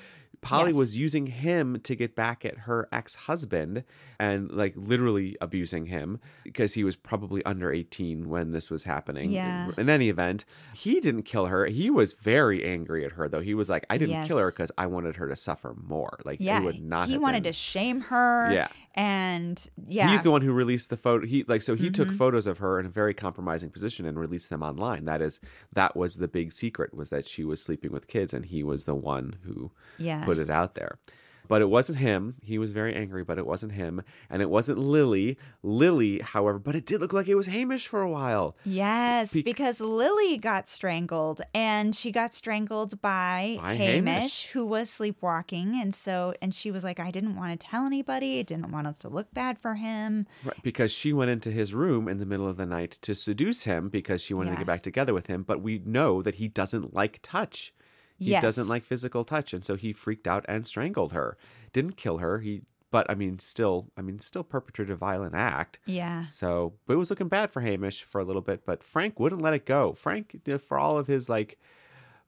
[0.44, 0.76] Polly Yes.
[0.76, 3.82] was using him to get back at her ex husband
[4.18, 9.30] and like literally abusing him because he was probably under 18 when this was happening.
[9.30, 9.70] Yeah.
[9.76, 11.66] In any event, he didn't kill her.
[11.66, 13.40] He was very angry at her, though.
[13.40, 14.28] He was like, I didn't Yes.
[14.28, 16.18] kill her because I wanted her to suffer more.
[16.24, 18.52] Like, Yeah, would not he wanted been- to shame her.
[18.52, 18.68] Yeah.
[18.94, 21.26] and yeah, He's the one who released the photo.
[21.26, 22.16] He like so he took Mm-hmm.
[22.16, 25.04] photos of her in a very compromising position and released them online.
[25.06, 25.40] That is
[25.72, 28.84] that was the big secret was that she was sleeping with kids and he was
[28.84, 30.98] the one who yeah, put it out there.
[31.46, 32.36] But it wasn't him.
[32.42, 34.02] He was very angry, but it wasn't him.
[34.30, 35.36] And it wasn't Lily.
[35.62, 38.56] Lily, however, but it did look like it was Hamish for a while.
[38.64, 44.46] yes, Bec- because Lily got strangled, and she got strangled by, By Hamish, Hamish.
[44.54, 48.38] who was sleepwalking, and so and she was like, I didn't want to tell anybody.
[48.38, 50.26] I didn't want it to look bad for him.
[50.46, 53.64] Right, because she went into his room in the middle of the night to seduce
[53.64, 55.42] him because she wanted to get back together with him.
[55.42, 57.74] But we know that he doesn't like touch.
[58.18, 58.42] He Yes.
[58.42, 61.36] doesn't like physical touch, and so he freaked out and strangled her.
[61.72, 62.40] Didn't kill her.
[62.40, 65.78] He, but I mean, still, I mean, still perpetrated a violent act.
[65.84, 68.64] Yeah, So, but it was looking bad for Hamish for a little bit.
[68.64, 69.94] But Frank wouldn't let it go.
[69.94, 71.58] Frank, for all of his like,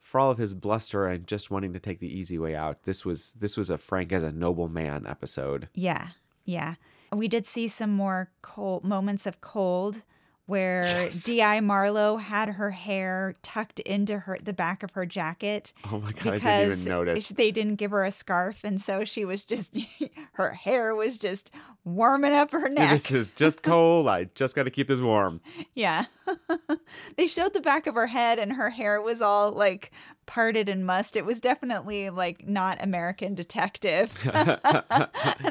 [0.01, 3.05] for all of his bluster and just wanting to take the easy way out, this
[3.05, 5.69] was this was a Frank as a noble man episode.
[5.75, 6.09] Yeah,
[6.45, 6.75] yeah.
[7.13, 10.03] We did see some more cold moments of cold
[10.47, 11.25] where Yes.
[11.25, 16.13] DI Marlowe had her hair tucked into her the back of her jacket Oh my
[16.13, 17.29] god, I because didn't even notice.
[17.31, 19.77] they didn't give her a scarf, and so she was just
[20.33, 21.51] her hair was just
[21.85, 22.91] warming up her neck.
[22.91, 24.09] This is just cold.
[24.09, 25.41] I just got to keep this warm.
[25.75, 26.07] Yeah.
[27.17, 29.93] they showed the back of her head and her hair was all like
[30.27, 31.17] parted and mussed.
[31.17, 34.13] It was definitely like not American detective.
[34.35, 34.59] and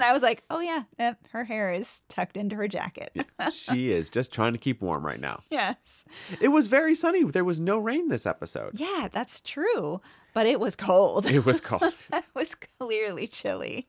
[0.04, 0.84] I was like, oh, yeah,
[1.32, 3.16] her hair is tucked into her jacket.
[3.52, 5.42] she is just trying to keep warm right now.
[5.50, 6.06] yes.
[6.40, 7.24] It was very sunny.
[7.24, 8.80] There was no rain this episode.
[8.80, 10.02] Yeah, that's true.
[10.36, 11.26] But it was cold.
[11.28, 11.82] It was cold.
[12.14, 13.88] it was clearly chilly.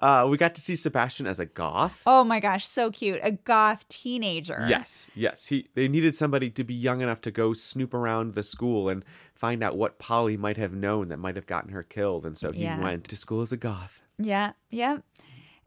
[0.00, 2.02] uh, we got to see Sebastian as a goth.
[2.04, 3.20] Oh my gosh, so cute.
[3.22, 4.66] A goth teenager.
[4.68, 5.46] Yes, yes.
[5.46, 9.04] He they needed somebody to be young enough to go snoop around the school and
[9.38, 12.52] find out what Polly might have known that might have gotten her killed, and so
[12.52, 12.78] he Yeah.
[12.80, 14.02] went to school as a goth.
[14.18, 14.98] Yeah, yeah.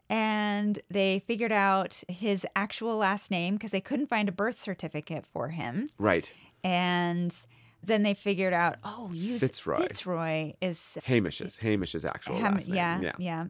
[0.08, 5.24] And they figured out his actual last name because they couldn't find a birth certificate
[5.26, 5.88] for him.
[5.98, 6.30] Right.
[6.62, 7.34] And
[7.82, 9.78] then they figured out, oh, use Fitzroy.
[9.80, 12.76] Fitzroy is Hamish's Hamish's actual Ham- last name.
[12.76, 13.12] yeah, yeah.
[13.18, 13.44] yeah,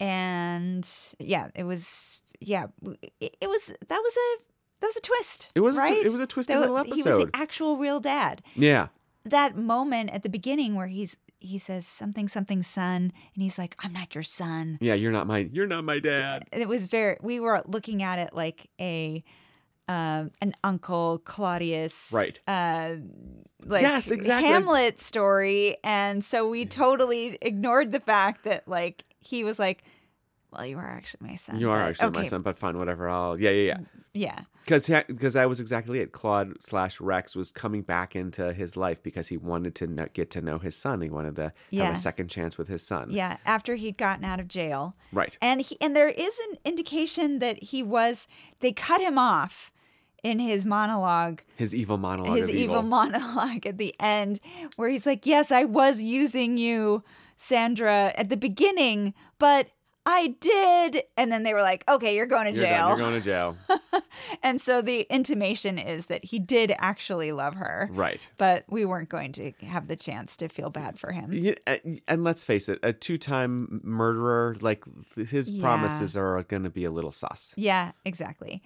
[0.00, 0.88] And
[1.18, 2.66] yeah, it was yeah,
[3.20, 4.42] it, it was that was a
[4.80, 5.50] that was a twist.
[5.56, 5.96] It was a tw- right.
[5.98, 8.42] it was a twisty That little wa- He was the actual real dad.
[8.54, 8.88] Yeah.
[9.24, 13.76] That moment at the beginning where he's he says something something son and he's like
[13.84, 14.78] I'm not your son.
[14.80, 16.46] Yeah, you're not my you're not my dad.
[16.52, 19.22] It was very we were looking at it like a
[19.86, 22.38] um an uncle Claudius Right.
[22.48, 22.96] uh
[23.64, 24.48] like Yes, exactly.
[24.48, 29.84] Hamlet story and so we totally ignored the fact that like he was like
[30.52, 33.08] well you are actually my son You are but- actually my son, but fine, whatever.
[33.08, 33.76] I'll yeah, yeah, yeah.
[33.78, 36.12] Mm, yeah Because because that was exactly it.
[36.12, 40.30] Claude slash Rex was coming back into his life because he wanted to know, get
[40.30, 41.00] to know his son.
[41.02, 43.08] He wanted to have a second chance with his son.
[43.10, 45.36] yeah after he'd gotten out of jail Right.
[45.42, 48.26] and he and there is an indication that he was
[48.60, 49.72] they cut him off
[50.24, 52.36] in his monologue His evil monologue.
[52.38, 52.82] his evil.
[52.82, 54.40] monologue at the end
[54.76, 57.04] where he's like yes i was using you
[57.36, 59.68] sandra at the beginning but
[60.10, 62.74] i did and then they were like okay you're going to You're done.
[62.74, 63.56] jail You're going to jail.
[64.42, 68.26] and so the intimation is that he did actually love her right.
[68.38, 71.76] but we weren't going to have the chance to feel bad for him Yeah, uh,
[72.08, 74.82] and- let's face it, a two-time murderer, like
[75.16, 75.62] his Yeah.
[75.62, 77.52] promises are going to be a little sus.
[77.56, 78.62] Yeah, exactly.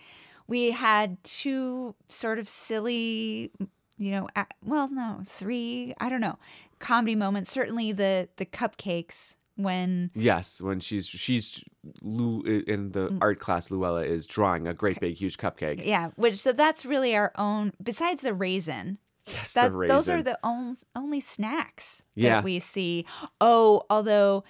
[0.47, 3.51] We had two sort of silly,
[3.99, 4.28] you know,
[4.64, 6.38] well, no, three, I don't know,
[6.78, 7.51] comedy moments.
[7.51, 11.62] Certainly the the cupcakes When Yes, when she's she's
[12.02, 13.18] Lu in the Mm.
[13.20, 15.84] art class, Luella is drawing a great big huge cupcake.
[15.84, 17.72] yeah, which so that's really our own.
[17.82, 19.96] Besides the raisin, Yes, that the raisin.
[19.96, 22.36] those are the on, only snacks Yeah.
[22.36, 23.04] that we see.
[23.40, 24.44] Oh, although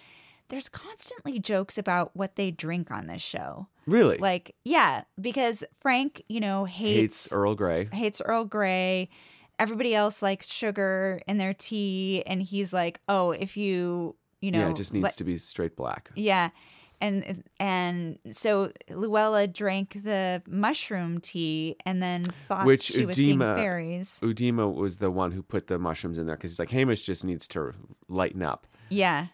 [0.48, 3.68] there's constantly jokes about what they drink on this show.
[3.86, 7.88] really Like, yeah, because Frank, you know, hates hates Earl Grey.
[7.92, 9.08] hates Earl Grey.
[9.58, 14.58] Everybody else likes sugar in their tea, and he's like, "Oh, if you, you know,
[14.58, 16.10] yeah, it just needs let- to be straight black.
[16.14, 16.50] yeah."
[17.00, 23.38] And and so Luella drank the mushroom tea, and then thought Which she was seeing
[23.38, 24.20] Udima- fairies.
[24.22, 27.24] Udima was the one who put the mushrooms in there because he's like Hamish just
[27.24, 27.72] needs to
[28.08, 28.68] lighten up.
[28.88, 29.26] Yeah.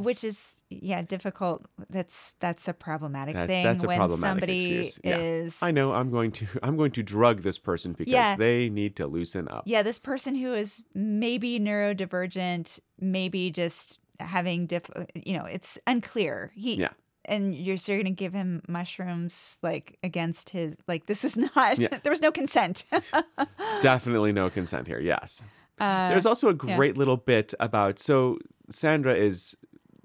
[0.00, 1.64] Which is yeah difficult.
[1.90, 5.00] That's that's a problematic thing that's a when problematic somebody excuse.
[5.04, 5.16] Yeah.
[5.18, 8.34] is I know I'm going to I'm going to drug this person because Yeah.
[8.36, 9.62] they need to loosen up.
[9.66, 14.84] yeah this person who is maybe neurodivergent, maybe just having diff.
[15.14, 16.50] You know, it's unclear.
[16.54, 16.90] He Yeah.
[17.26, 21.78] And you're so you're gonna give him mushrooms like against his like this was not
[21.78, 21.98] Yeah.
[22.02, 22.84] there was no consent.
[23.80, 25.00] Definitely no consent here.
[25.00, 25.42] Yes.
[25.78, 26.76] uh, There's also a yeah.
[26.76, 28.38] great little bit about so
[28.70, 29.56] Sandra is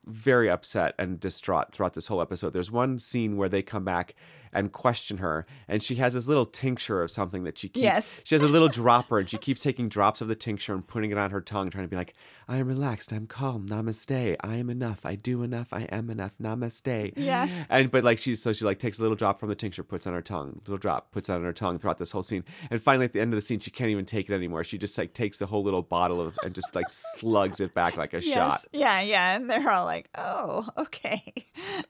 [0.06, 2.54] very upset and distraught throughout this whole episode.
[2.54, 4.16] There's one scene where they come back
[4.56, 7.84] and question her, and she has this little tincture of something that she keeps.
[7.84, 8.22] Yes.
[8.24, 11.12] She has a little dropper, and she keeps taking drops of the tincture and putting
[11.12, 12.14] it on her tongue, trying to be like,
[12.48, 13.12] "I am relaxed.
[13.12, 13.68] I'm calm.
[13.68, 14.38] Namaste.
[14.40, 15.06] I am enough.
[15.06, 15.68] I do enough.
[15.74, 16.32] I am enough.
[16.42, 17.66] Namaste." Yeah.
[17.70, 20.06] And but like she's so she like takes a little drop from the tincture, puts
[20.06, 22.46] it on her tongue, little drop, puts it on her tongue throughout this whole scene,
[22.72, 24.64] and finally at the end of the scene, she can't even take it anymore.
[24.64, 27.98] She just like takes the whole little bottle of and just like slugs it back
[27.98, 28.66] like a shot.
[28.72, 29.36] Yeah, yeah.
[29.36, 31.34] And they're all like, oh, okay.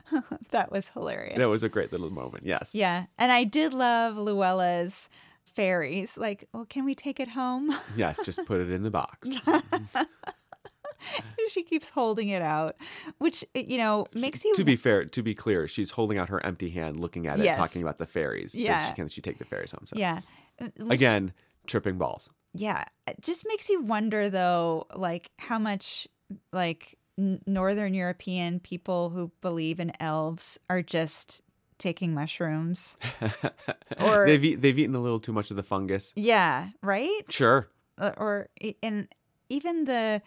[0.51, 1.38] that was hilarious.
[1.38, 2.45] That was a great little moment.
[2.45, 2.76] Yes.
[2.76, 3.06] Yeah.
[3.18, 5.10] And I did love Luella's
[5.43, 6.18] fairies.
[6.18, 7.76] Like, well, can we take it home?
[7.97, 8.20] Yes.
[8.24, 9.30] Just put it in the box.
[11.49, 12.76] she keeps holding it out,
[13.20, 14.53] which, you know, makes you.
[14.56, 17.45] to be fair, to be clear, she's holding out her empty hand, looking at it,
[17.45, 17.58] Yes.
[17.58, 18.56] talking about the fairies.
[18.56, 18.88] Yeah.
[18.89, 19.86] She can she take the fairies home?
[19.86, 20.22] So yeah.
[20.60, 21.34] Uh, which- again,
[21.68, 22.30] tripping balls.
[22.53, 22.86] Yeah.
[23.08, 26.08] It just makes you wonder, though, like, how much,
[26.51, 31.41] like, Northern European people who believe in elves are just
[31.78, 32.97] taking mushrooms.
[33.99, 36.11] Or- they've eat, they've eaten a little too much of the fungus.
[36.16, 36.70] Yeah.
[36.82, 37.22] Right?
[37.30, 37.68] Sure.
[37.97, 38.49] uh, or
[38.84, 39.07] and
[39.49, 40.22] even the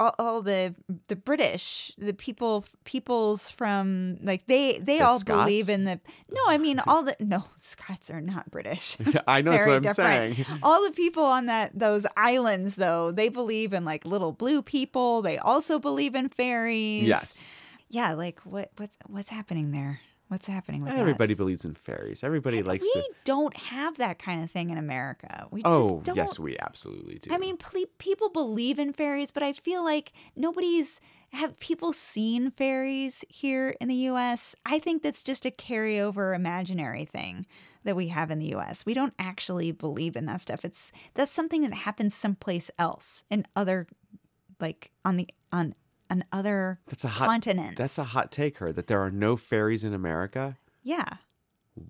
[0.00, 0.74] all, all the
[1.08, 5.40] the British, the people peoples from like they they The all Scots?
[5.46, 6.00] believe in the
[6.32, 8.96] no, I mean all the no Scots are not British.
[9.28, 10.36] I know that's what I'm different.
[10.36, 10.46] saying.
[10.62, 15.22] all the people on that those islands though, they believe in like little blue people.
[15.22, 17.06] They also believe in fairies.
[17.06, 17.40] Yes.
[17.88, 20.00] Yeah, like what what's what's happening there?
[20.30, 21.00] What's happening with that?
[21.00, 22.22] Everybody believes in fairies.
[22.22, 23.08] Everybody likes We to.
[23.24, 25.48] don't have that kind of thing in America.
[25.50, 27.34] We Oh, just don't yes, we absolutely do.
[27.34, 31.00] I mean, ple- people believe in fairies, but I feel like nobody's
[31.32, 34.54] have people seen fairies here in the U.S.
[34.64, 37.44] I think that's just a carryover imaginary thing
[37.82, 38.86] that we have in the U.S.
[38.86, 40.64] We don't actually believe in that stuff.
[40.64, 43.88] It's that's something that happens someplace else in other,
[44.60, 45.74] like on the on
[46.10, 47.26] on other that's a hot.
[47.28, 47.74] continents.
[47.76, 50.56] That's a hot take, her that there are no fairies in America.
[50.82, 51.14] yeah.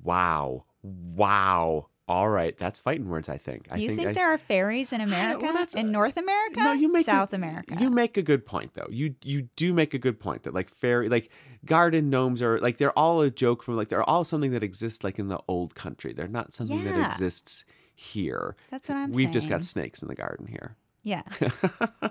[0.03, 0.65] Wow.
[0.83, 1.89] Wow.
[2.07, 3.29] All right, that's fighting words.
[3.29, 3.69] I think.
[3.71, 5.43] I you think, I- there are fairies in America?
[5.47, 6.59] that's- in North America?
[6.61, 7.77] No, you make a- South America.
[7.79, 8.89] You make a good point though.
[8.91, 11.31] You you do make a good point that like fairy like
[11.65, 15.05] garden gnomes are like they're all a joke from like they're all something that exists
[15.05, 16.13] like in the old country.
[16.13, 16.97] They're not something Yeah.
[16.99, 17.65] that exists
[17.95, 18.57] here.
[18.73, 19.25] That's what I'm saying.
[19.27, 20.77] We've just got snakes in the garden here.
[21.05, 21.23] Yeah.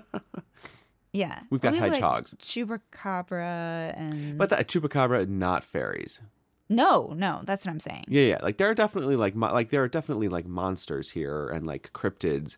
[1.12, 1.40] yeah.
[1.50, 2.34] We've got We have, like, hedgehogs.
[2.40, 6.20] chupacabra and But that chupacabra, not fairies.
[6.68, 8.04] no, no, that's what I'm saying.
[8.08, 8.38] Yeah, yeah.
[8.42, 11.92] Like there are definitely like mo- like there are definitely like monsters here and like
[11.92, 12.56] cryptids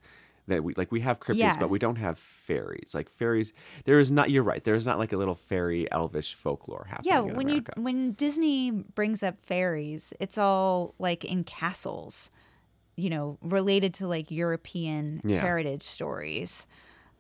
[0.49, 1.57] that we like we have cryptids, Yeah.
[1.59, 2.93] but we don't have fairies.
[2.95, 3.53] Like fairies,
[3.85, 4.31] there is not.
[4.31, 4.63] You're right.
[4.63, 7.13] There's not like a little fairy elvish folklore happening.
[7.13, 12.31] Yeah, when you when Disney brings up fairies, it's all like in castles,
[12.97, 15.41] you know, related to like European Yeah.
[15.41, 16.67] heritage stories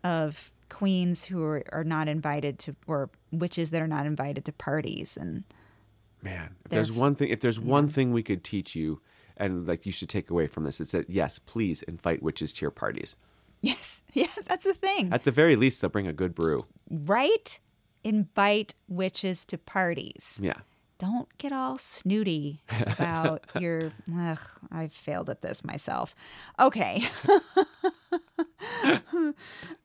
[0.04, 4.52] of queens who are, are not invited to or witches that are not invited to
[4.52, 5.44] parties and
[6.22, 9.00] Man, if there's one thing, if there's one thing we could teach you,
[9.36, 12.60] and like you should take away from this, is that yes, please invite witches to
[12.62, 13.16] your parties.
[13.60, 15.12] yes, yeah, that's the thing.
[15.12, 16.64] At the very least, they'll bring a good brew.
[16.88, 17.58] right?
[18.04, 20.38] Invite witches to parties.
[20.40, 20.60] Yeah.
[20.98, 24.38] don't get all snooty about your ugh,
[24.70, 26.14] I've failed at this myself.
[26.60, 27.04] Okay.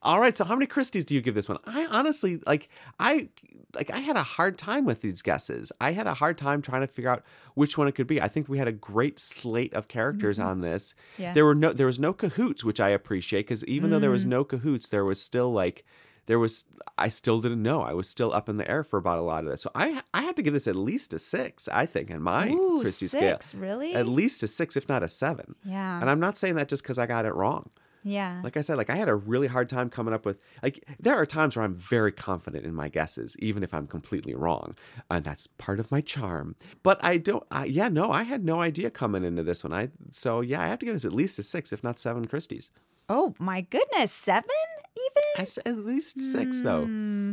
[0.02, 0.38] All right.
[0.38, 1.58] So, how many Christies do you give this one?
[1.66, 2.70] I honestly like.
[3.00, 3.30] I
[3.76, 3.90] like.
[3.90, 5.72] I had a hard time with these guesses.
[5.82, 7.24] I had a hard time trying to figure out
[7.56, 8.22] which one it could be.
[8.22, 10.48] I think we had a great slate of characters mm-hmm.
[10.48, 10.96] on this.
[11.18, 11.34] Yeah.
[11.34, 11.74] There were no.
[11.74, 14.30] There was no cahoots, which I appreciate because even though there was mm.
[14.30, 15.86] no cahoots, there was still like
[16.28, 16.66] there was
[16.98, 17.82] I still didn't know.
[17.82, 19.62] I was still up in the air for about a lot of this.
[19.62, 21.68] So I I had to give this at least a six.
[21.70, 23.96] I think in my Ooh, Christie six, scale, really?
[23.96, 25.56] at least a six, if not a seven.
[25.64, 26.00] Yeah.
[26.00, 27.70] And I'm not saying that just because I got it wrong.
[28.08, 28.42] Yeah.
[28.44, 31.16] Like I said, like I had a really hard time coming up with like there
[31.16, 34.76] are times where I'm very confident in my guesses, even if I'm completely wrong,
[35.10, 36.56] and that's part of my charm.
[36.84, 37.44] But I don't.
[37.52, 39.74] I, yeah, no, I had no idea coming into this one.
[39.74, 42.26] I so yeah, I have to give this at least a six, if not seven
[42.26, 42.72] Christies.
[43.10, 44.50] oh my goodness, seven
[44.98, 45.24] even?
[45.38, 46.86] I said at least six though.
[46.86, 47.32] Hmm.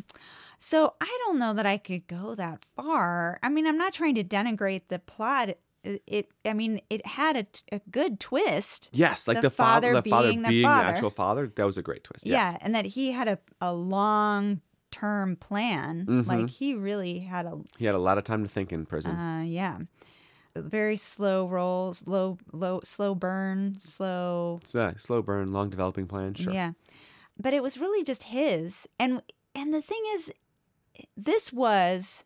[0.59, 3.39] So I don't know that I could go that far.
[3.43, 5.51] I mean, I'm not trying to denigrate the plot.
[6.07, 8.91] It, I mean, it had a, a good twist.
[8.93, 10.87] Yes, like The the, father, father the father being being the the, father.
[10.89, 11.53] actual father.
[11.55, 12.27] That was a great twist.
[12.27, 14.61] Yeah, and that he had a, a long
[14.91, 16.07] term plan.
[16.07, 16.27] Mhm.
[16.27, 19.13] Like he really had a he had a lot of time to think in prison.
[19.17, 19.79] uh yeah.
[20.57, 26.35] Very slow rolls, low low slow burn, slow a slow burn, long developing plan.
[26.35, 26.53] Sure.
[26.53, 26.73] Yeah.
[27.39, 28.89] But it was really just his.
[29.01, 29.21] And
[29.55, 30.33] and the thing is
[31.17, 32.25] this was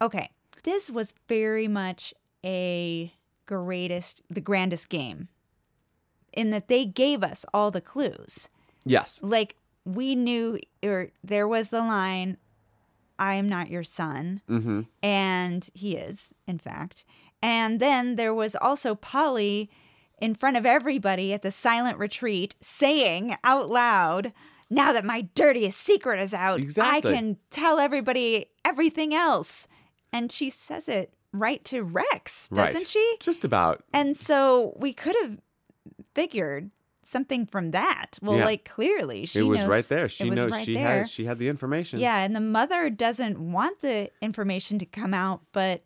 [0.00, 0.30] okay.
[0.64, 2.14] This was very much
[2.44, 3.12] a
[3.46, 5.28] greatest the grandest game
[6.32, 8.48] in that they gave us all the clues.
[8.84, 9.20] Yes.
[9.22, 12.36] Like we knew or there was the line
[13.18, 14.82] I am not your son Mm-hmm.
[15.02, 17.04] and he is, in fact.
[17.42, 19.68] And then there was also Polly
[20.20, 24.32] in front of everybody at the silent retreat saying out loud,
[24.70, 27.10] Now that my dirtiest secret is out, Exactly.
[27.12, 29.66] I can tell everybody everything else.
[30.12, 32.86] And she says it right to Rex, doesn't Right.
[32.86, 33.16] she?
[33.20, 33.84] Just about.
[33.92, 35.38] And so we could have
[36.14, 36.70] figured
[37.02, 38.18] something from that.
[38.22, 38.44] Well, Yeah.
[38.44, 40.08] like clearly she it was knows- right there.
[40.08, 40.98] She knows right she there.
[40.98, 41.98] had she had the information.
[42.00, 45.82] Yeah, and the mother doesn't want the information to come out, but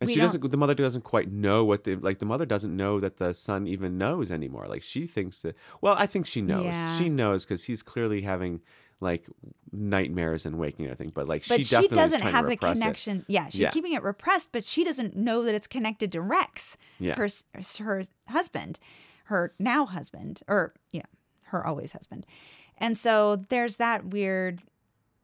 [0.00, 0.50] And she don't- doesn't.
[0.50, 2.20] The mother doesn't quite know what the like.
[2.20, 4.66] The mother doesn't know that the son even knows anymore.
[4.66, 5.56] Like she thinks that.
[5.82, 6.64] Well, I think she knows.
[6.66, 6.96] Yeah.
[6.98, 8.62] She knows because he's clearly having
[9.00, 9.26] like
[9.72, 10.90] nightmares and waking.
[10.90, 12.80] I think, but like but she she, doesn't have the repress it.
[12.80, 13.24] connection.
[13.28, 13.70] Yeah, she's Yeah.
[13.70, 17.14] keeping it repressed, but she doesn't know that it's connected to Rex, Yeah.
[17.16, 17.28] her
[17.78, 18.78] her husband,
[19.24, 21.06] her now husband, or you know,
[21.44, 22.26] her always husband.
[22.78, 24.60] And so there's that weird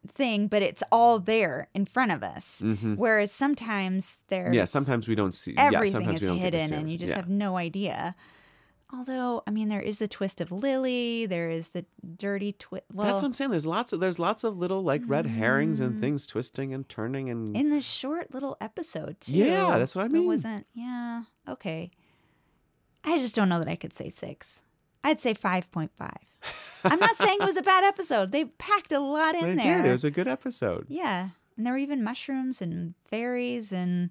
[0.07, 2.63] thing, but it's all there in front of us.
[2.97, 4.55] Whereas sometimes there's Mm-hmm.
[4.55, 5.55] Yeah, sometimes we don't see.
[5.57, 7.17] everything sometimes is we don't get to hidden and you just yeah.
[7.17, 8.15] have no idea.
[8.93, 11.27] Although, I mean, there is the twist of Lily.
[11.27, 11.85] There is the
[12.17, 12.85] dirty twist.
[12.93, 13.51] Well, That's what I'm saying.
[13.51, 16.01] There's lots of there's lots of little like red herrings and mm.
[16.01, 19.33] things twisting and turning and in the short little episode too.
[19.33, 20.23] Yeah, that's what I mean.
[20.23, 20.67] It wasn't.
[20.73, 21.23] Yeah.
[21.49, 21.91] Okay.
[23.05, 24.63] I just don't know that I could say six.
[25.03, 26.19] I'd say five point five.
[26.85, 28.31] I'm not saying it was a bad episode.
[28.31, 29.83] They packed a lot in They there.
[29.83, 29.89] did.
[29.89, 30.87] It was a good episode.
[30.89, 34.11] yeah, and there were even mushrooms and fairies and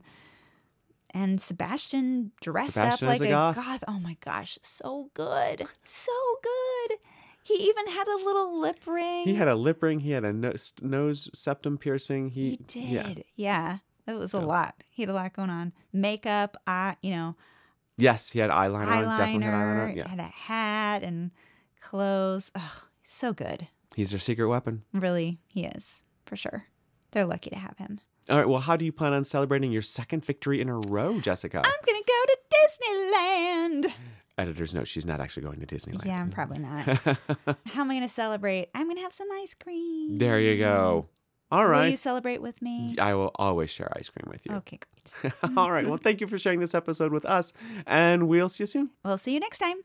[1.16, 3.84] and Sebastian dressed Sebastian up like a a goth.
[3.88, 6.12] Oh my gosh, so good, so
[6.44, 6.98] good.
[7.44, 9.24] He even had a little lip ring.
[9.24, 10.00] He had a lip ring.
[10.02, 12.30] He had a nose, nose septum piercing.
[12.32, 12.84] He, He did.
[12.90, 13.24] Yeah.
[13.36, 13.78] Yeah.
[14.08, 14.84] That was a lot.
[14.90, 15.74] He had a lot going on.
[15.94, 17.36] Makeup, eye, you know,
[17.98, 18.88] Yes, he had eyeliner.
[18.88, 19.96] on, Definitely had eyeliner, eyeliner.
[19.96, 20.04] Yeah.
[20.04, 21.32] He had a hat and
[21.82, 22.52] clothes.
[22.56, 23.68] Ugh, so good.
[23.96, 24.84] He's their secret weapon.
[24.92, 26.66] Really, he is, for sure.
[27.12, 28.00] They're lucky to have him.
[28.30, 28.48] All right.
[28.48, 31.58] Well, how do you plan on celebrating your second victory in a row, Jessica?
[31.58, 32.38] I'm going to go to
[33.86, 33.94] Disneyland.
[34.38, 36.06] Editor's note: She's not actually going to Disneyland.
[36.06, 36.86] Yeah, I'm probably not.
[37.68, 38.70] How am I going to celebrate?
[38.74, 40.18] I'm going to have some ice cream.
[40.18, 41.08] there you go.
[41.52, 41.84] All right.
[41.84, 42.96] Will you celebrate with me?
[43.00, 44.56] I will always share ice cream with you.
[44.56, 44.80] Okay,
[45.22, 45.34] great.
[45.58, 45.88] All right.
[45.88, 47.54] Well, thank you for sharing this episode with us,
[47.86, 48.90] and we'll see you soon.
[49.06, 49.78] We'll see you next time.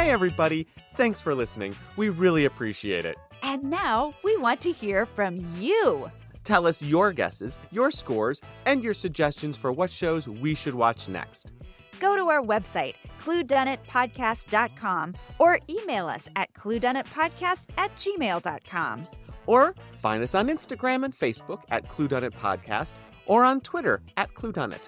[0.00, 0.66] Hey, everybody.
[0.94, 1.76] Thanks for listening.
[1.98, 3.18] We really appreciate it.
[3.42, 6.10] And now we want to hear from you.
[6.42, 11.06] Tell us your guesses, your scores, and your suggestions for what shows we should watch
[11.10, 11.52] next.
[12.00, 19.06] Go to our website, cluedunnitpodcast.com, or email us at cluedunnitpodcast at gmail.com.
[19.44, 22.94] Or find us on Instagram and Facebook at Cluedunnit Podcast
[23.26, 24.80] or on Twitter at Cluedunnit.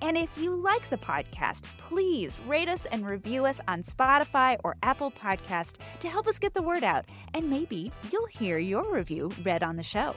[0.00, 4.76] And if you like the podcast, please rate us and review us on Spotify or
[4.82, 7.06] Apple Podcast to help us get the word out.
[7.34, 10.14] And maybe you'll hear your review read on the show.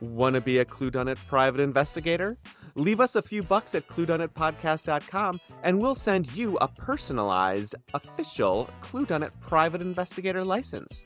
[0.00, 2.36] Want to be a Cluedunnit private investigator?
[2.74, 9.32] Leave us a few bucks at cluedunnitpodcast.com and we'll send you a personalized, official Cluedunnit
[9.40, 11.04] private investigator license.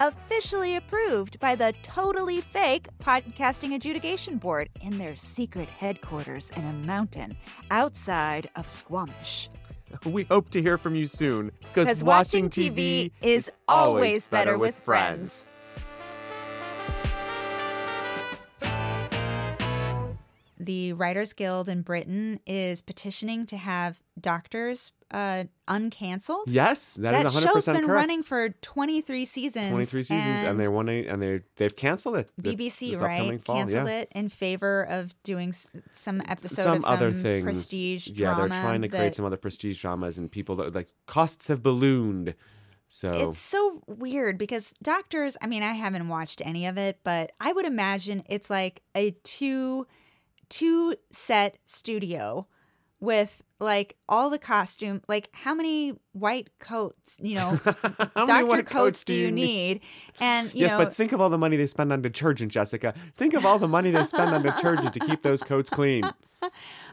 [0.00, 6.72] Officially approved by the totally fake Podcasting Adjudication Board in their secret headquarters in a
[6.72, 7.36] mountain
[7.70, 9.50] outside of Squamish.
[10.06, 14.74] We hope to hear from you soon because Because watching TV is always better with
[14.76, 15.46] friends.
[20.58, 26.44] the Writers Guild in Britain is petitioning to have doctors uh, uncanceled.
[26.46, 27.88] Yes, that that is 100% show's been correct.
[27.88, 29.70] running for 23 seasons.
[29.70, 32.30] 23 seasons and, they're wanting and they they've canceled it.
[32.40, 33.44] BBC, this right?
[33.44, 33.94] fall, Canceled yeah.
[34.00, 35.52] it in favor of doing
[35.92, 37.44] some episode some of some other things.
[37.44, 40.88] prestige yeah, they're trying to create that- some other prestige dramas, and people that- like
[41.06, 42.34] costs have ballooned.
[42.92, 47.30] So It's so weird because Doctors, I mean, I haven't watched any of it, but
[47.40, 49.86] I would imagine it's like a two
[50.48, 52.48] two set studio
[53.00, 57.58] with like all the costume like how many white coats you know
[58.14, 59.80] doctor white coats, do you need
[60.18, 62.94] and you yes, know but think of all the money they spend on detergent, Jessica.
[63.16, 66.04] Think of all the money they spend on detergent to keep those coats clean.